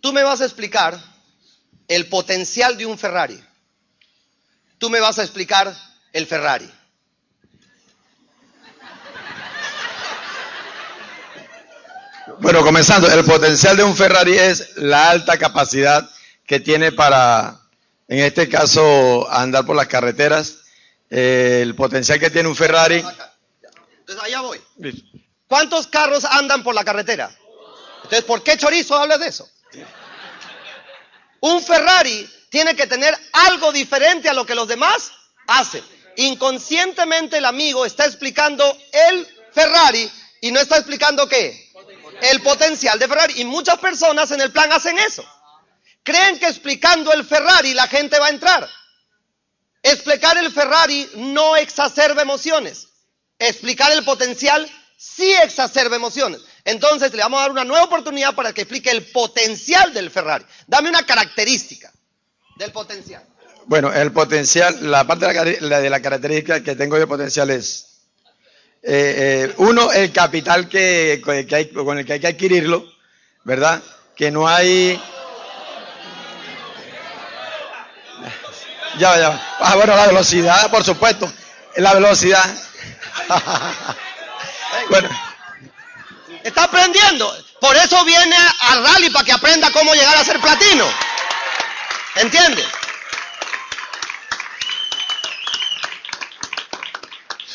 [0.00, 0.98] Tú me vas a explicar
[1.86, 3.40] el potencial de un Ferrari.
[4.78, 5.72] Tú me vas a explicar
[6.12, 6.68] el Ferrari.
[12.40, 16.10] Bueno, comenzando, el potencial de un Ferrari es la alta capacidad
[16.44, 17.60] que tiene para,
[18.08, 20.64] en este caso, andar por las carreteras.
[21.10, 23.04] Eh, el potencial que tiene un Ferrari
[24.08, 24.60] entonces allá voy.
[25.46, 27.30] ¿Cuántos carros andan por la carretera?
[27.96, 29.48] Entonces, ¿por qué chorizo hablas de eso?
[31.40, 35.12] Un Ferrari tiene que tener algo diferente a lo que los demás
[35.46, 35.84] hacen.
[36.16, 38.64] Inconscientemente el amigo está explicando
[39.10, 41.70] el Ferrari y no está explicando qué?
[42.22, 43.34] El potencial de Ferrari.
[43.42, 45.24] Y muchas personas en el plan hacen eso.
[46.02, 48.68] Creen que explicando el Ferrari la gente va a entrar.
[49.82, 52.87] Explicar el Ferrari no exacerba emociones
[53.38, 56.40] explicar el potencial sí exacerba emociones.
[56.64, 60.44] Entonces le vamos a dar una nueva oportunidad para que explique el potencial del Ferrari.
[60.66, 61.92] Dame una característica
[62.56, 63.22] del potencial.
[63.66, 67.88] Bueno, el potencial, la parte de la, de la característica que tengo de potencial es,
[68.82, 71.20] eh, eh, uno, el capital que,
[71.52, 72.84] hay, con el que hay que adquirirlo,
[73.44, 73.82] ¿verdad?
[74.16, 75.00] Que no hay...
[78.98, 79.56] Ya, ya.
[79.60, 81.30] Ah, bueno, la velocidad, por supuesto.
[81.76, 82.44] La velocidad.
[84.90, 85.08] bueno.
[86.44, 87.36] Está aprendiendo.
[87.60, 90.86] Por eso viene al rally para que aprenda cómo llegar a ser platino.
[92.16, 92.66] ¿Entiendes?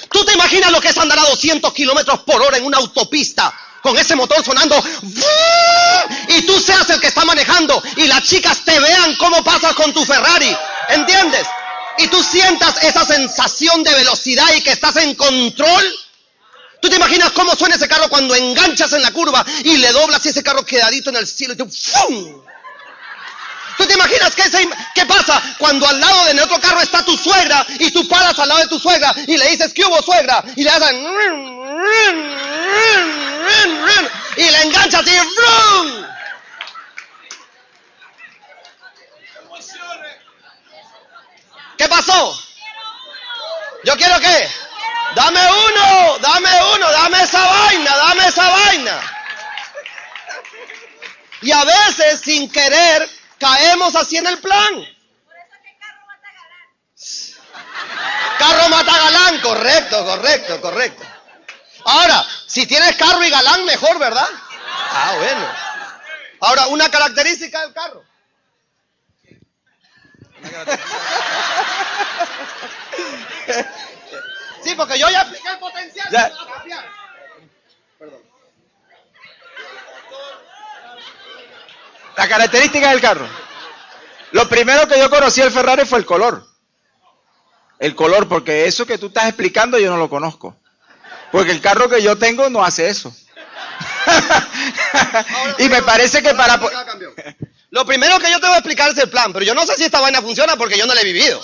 [0.09, 3.53] ¿Tú te imaginas lo que es andar a 200 kilómetros por hora en una autopista
[3.81, 4.81] con ese motor sonando
[6.29, 9.91] y tú seas el que está manejando y las chicas te vean cómo pasas con
[9.91, 10.55] tu Ferrari?
[10.89, 11.47] ¿Entiendes?
[11.97, 15.95] Y tú sientas esa sensación de velocidad y que estás en control.
[16.81, 20.25] ¿Tú te imaginas cómo suena ese carro cuando enganchas en la curva y le doblas
[20.25, 22.43] y ese carro quedadito en el cielo y tú ¡fum!
[23.77, 27.89] ¿Tú te imaginas qué, pasa cuando al lado de otro carro está tu suegra y
[27.91, 30.43] tú paras al lado de tu suegra y le dices ¿qué hubo suegra?
[30.55, 31.07] Y le hacen
[34.37, 36.12] y le enganchas y ¡fum!
[41.77, 42.39] ¿Qué pasó?
[43.83, 44.49] ¿Yo quiero qué?
[45.15, 49.01] Dame uno, dame uno, dame esa vaina, dame esa vaina.
[51.41, 54.87] Y a veces sin querer caemos así en el plan.
[58.39, 61.03] Carro mata galán, correcto, correcto, correcto.
[61.85, 64.27] Ahora, si tienes carro y galán, mejor, ¿verdad?
[64.91, 65.47] Ah, bueno.
[66.39, 68.03] Ahora, una característica del carro.
[74.63, 76.07] Sí, porque yo ya expliqué el potencial.
[76.11, 76.25] Ya.
[76.25, 76.85] a cambiar.
[82.15, 83.27] La característica del carro.
[84.31, 86.47] Lo primero que yo conocí el Ferrari fue el color.
[87.79, 90.55] El color, porque eso que tú estás explicando yo no lo conozco.
[91.31, 93.13] Porque el carro que yo tengo no hace eso.
[95.57, 96.59] y me parece que para...
[97.73, 99.75] Lo primero que yo te voy a explicar es el plan, pero yo no sé
[99.75, 101.43] si esta vaina funciona porque yo no la he vivido.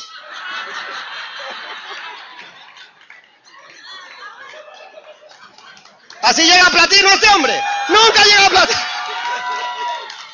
[6.22, 7.60] Así llega a platino este hombre.
[7.88, 8.80] Nunca llega a platino.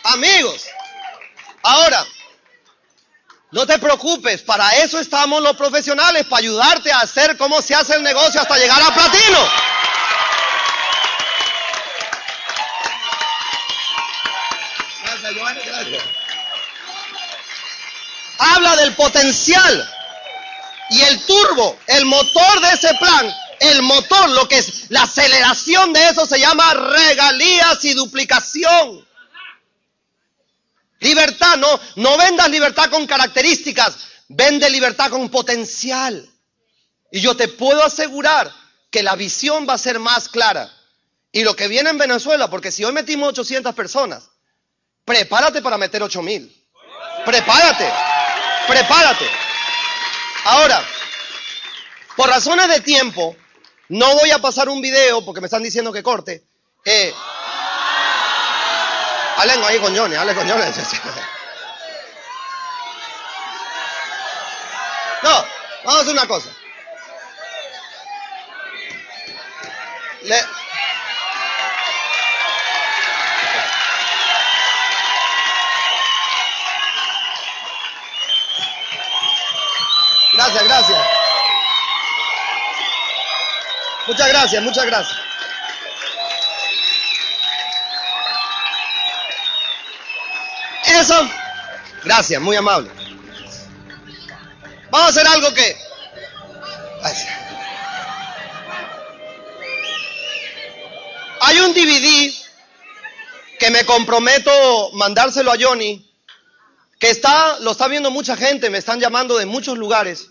[0.04, 0.66] Amigos,
[1.64, 2.06] ahora,
[3.52, 7.96] no te preocupes, para eso estamos los profesionales, para ayudarte a hacer cómo se hace
[7.96, 9.65] el negocio hasta llegar a platino.
[18.38, 19.90] Habla del potencial
[20.90, 25.94] y el turbo, el motor de ese plan, el motor, lo que es la aceleración
[25.94, 29.06] de eso se llama regalías y duplicación.
[31.00, 33.98] Libertad, no, no vendas libertad con características,
[34.28, 36.28] vende libertad con potencial.
[37.12, 38.52] Y yo te puedo asegurar
[38.90, 40.72] que la visión va a ser más clara.
[41.32, 44.30] Y lo que viene en Venezuela, porque si hoy metimos 800 personas,
[45.06, 46.64] prepárate para meter 8000.
[47.26, 47.92] Prepárate,
[48.68, 49.30] prepárate.
[50.46, 50.84] Ahora,
[52.16, 53.36] por razones de tiempo,
[53.90, 56.44] no voy a pasar un video porque me están diciendo que corte.
[56.86, 57.14] Eh,
[59.38, 60.64] hablen ahí Johnny, hablen Johnny.
[65.24, 65.46] No,
[65.84, 66.50] vamos a hacer una cosa.
[70.24, 70.46] Le-
[80.46, 81.00] Gracias, gracias.
[84.06, 85.18] Muchas gracias, muchas gracias.
[90.86, 91.30] Eso,
[92.04, 92.92] gracias, muy amable.
[94.92, 95.78] Vamos a hacer algo que...
[101.42, 102.34] Hay un DVD
[103.58, 106.08] que me comprometo mandárselo a Johnny,
[107.00, 110.30] que está, lo está viendo mucha gente, me están llamando de muchos lugares,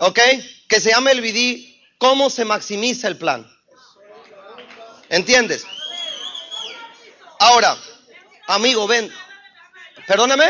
[0.00, 0.18] ¿ok?
[0.68, 1.70] Que se llama el DVD
[2.00, 3.46] ¿Cómo se maximiza el plan?
[5.10, 5.66] ¿Entiendes?
[7.38, 7.76] Ahora,
[8.46, 9.12] amigo, ven,
[10.06, 10.46] perdóname.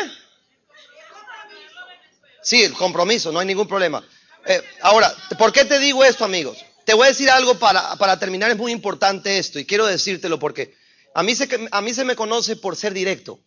[2.40, 4.00] Sí, el compromiso, no hay ningún problema.
[4.46, 6.58] Eh, ahora, ¿por qué te digo esto, amigos?
[6.84, 10.38] Te voy a decir algo para, para terminar, es muy importante esto y quiero decírtelo
[10.38, 10.76] porque
[11.14, 13.40] a mí, se, a mí se me conoce por ser directo,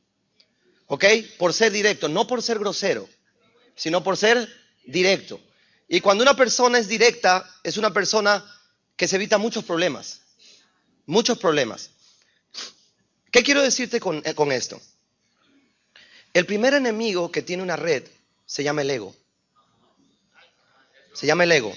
[0.87, 1.05] ¿ok?
[1.37, 3.07] Por ser directo, no por ser grosero,
[3.77, 4.45] sino por ser
[4.85, 5.39] directo.
[5.93, 8.43] Y cuando una persona es directa, es una persona
[8.97, 10.21] que se evita muchos problemas,
[11.05, 11.91] muchos problemas.
[13.29, 14.81] ¿Qué quiero decirte con, eh, con esto?
[16.33, 18.07] El primer enemigo que tiene una red
[18.47, 19.15] se llama el ego.
[21.13, 21.71] Se llama el ego.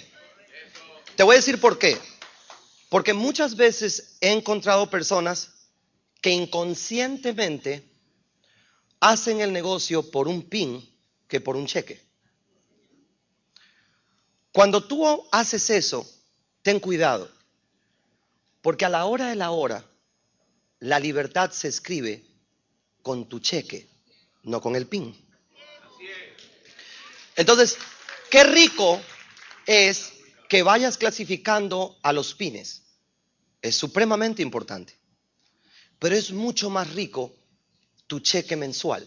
[1.15, 1.99] Te voy a decir por qué.
[2.89, 5.51] Porque muchas veces he encontrado personas
[6.23, 7.87] que inconscientemente
[8.99, 10.91] hacen el negocio por un pin
[11.29, 12.06] que por un cheque.
[14.57, 16.11] Cuando tú haces eso,
[16.63, 17.31] ten cuidado.
[18.63, 19.85] Porque a la hora de la hora,
[20.79, 22.25] la libertad se escribe
[23.03, 23.87] con tu cheque,
[24.45, 25.15] no con el pin.
[27.37, 27.77] Entonces,
[28.31, 28.99] qué rico
[29.67, 30.15] es
[30.49, 32.81] que vayas clasificando a los pines.
[33.61, 34.97] Es supremamente importante.
[35.99, 37.31] Pero es mucho más rico
[38.07, 39.07] tu cheque mensual.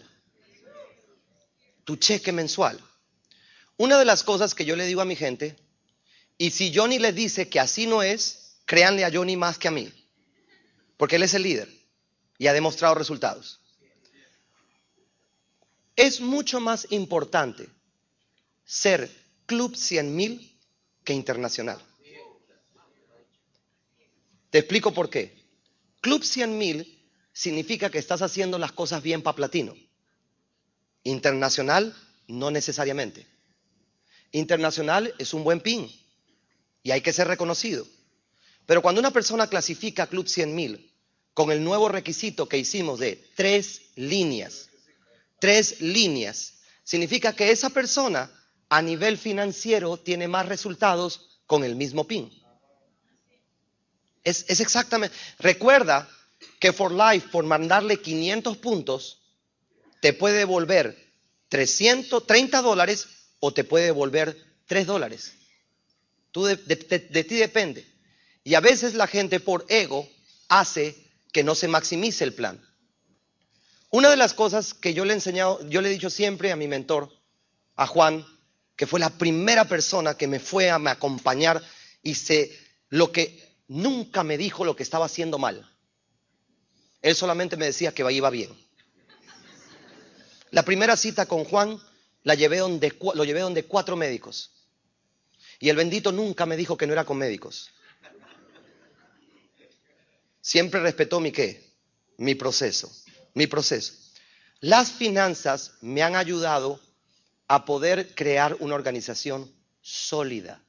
[1.82, 2.80] Tu cheque mensual.
[3.80, 5.56] Una de las cosas que yo le digo a mi gente,
[6.36, 9.70] y si Johnny le dice que así no es, créanle a Johnny más que a
[9.70, 9.90] mí.
[10.98, 11.66] Porque él es el líder
[12.36, 13.58] y ha demostrado resultados.
[15.96, 17.70] Es mucho más importante
[18.66, 19.10] ser
[19.46, 20.58] Club 100 mil
[21.02, 21.80] que internacional.
[24.50, 25.34] Te explico por qué.
[26.02, 27.02] Club 100 mil
[27.32, 29.74] significa que estás haciendo las cosas bien para platino.
[31.02, 31.96] Internacional,
[32.28, 33.39] no necesariamente.
[34.32, 35.90] Internacional es un buen pin
[36.82, 37.86] y hay que ser reconocido.
[38.66, 40.92] Pero cuando una persona clasifica Club 100 mil
[41.34, 44.68] con el nuevo requisito que hicimos de tres líneas,
[45.40, 46.54] tres líneas,
[46.84, 48.30] significa que esa persona
[48.68, 52.30] a nivel financiero tiene más resultados con el mismo PIN.
[54.22, 55.16] Es, es exactamente.
[55.38, 56.08] Recuerda
[56.60, 59.22] que For Life, por mandarle 500 puntos,
[60.00, 61.12] te puede devolver
[61.48, 63.08] 330 dólares
[63.40, 64.36] o te puede devolver
[64.66, 65.34] 3 dólares.
[66.30, 67.84] Tú de, ti depende.
[68.44, 70.08] Y a veces la gente por ego
[70.48, 70.96] hace
[71.32, 72.60] que no se maximice el plan.
[73.90, 76.56] Una de las cosas que yo le he enseñado, yo le he dicho siempre a
[76.56, 77.10] mi mentor,
[77.74, 78.24] a Juan,
[78.76, 81.60] que fue la primera persona que me fue a me acompañar
[82.02, 82.56] y se
[82.88, 85.68] lo que nunca me dijo lo que estaba haciendo mal.
[87.02, 88.50] Él solamente me decía que iba bien.
[90.50, 91.80] La primera cita con Juan
[92.22, 94.50] la llevé donde, lo llevé donde cuatro médicos.
[95.58, 97.70] Y el bendito nunca me dijo que no era con médicos.
[100.40, 101.70] Siempre respetó mi qué,
[102.16, 102.90] mi proceso,
[103.34, 103.94] mi proceso.
[104.60, 106.80] Las finanzas me han ayudado
[107.46, 110.62] a poder crear una organización sólida.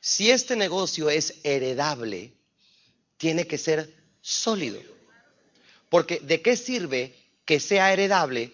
[0.00, 2.34] Si este negocio es heredable,
[3.16, 4.80] tiene que ser sólido.
[5.88, 8.52] Porque ¿de qué sirve que sea heredable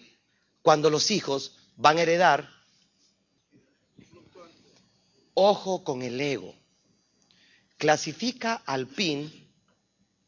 [0.61, 2.49] cuando los hijos van a heredar?
[5.33, 6.53] Ojo con el ego.
[7.77, 9.49] Clasifica al PIN,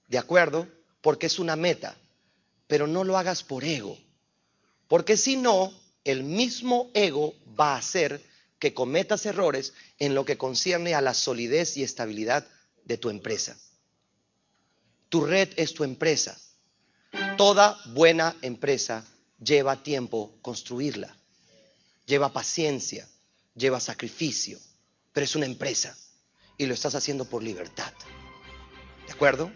[0.08, 0.68] ¿de acuerdo?
[1.02, 1.96] Porque es una meta,
[2.68, 3.98] pero no lo hagas por ego.
[4.88, 5.72] Porque si no,
[6.04, 8.24] el mismo ego va a hacer
[8.60, 12.48] que cometas errores en lo que concierne a la solidez y estabilidad
[12.86, 13.58] de tu empresa.
[15.10, 16.40] Tu red es tu empresa.
[17.38, 19.06] Toda buena empresa
[19.44, 21.16] lleva tiempo construirla.
[22.06, 23.08] Lleva paciencia,
[23.56, 24.60] lleva sacrificio,
[25.12, 25.96] pero es una empresa
[26.58, 27.94] y lo estás haciendo por libertad.
[29.08, 29.52] ¿De acuerdo?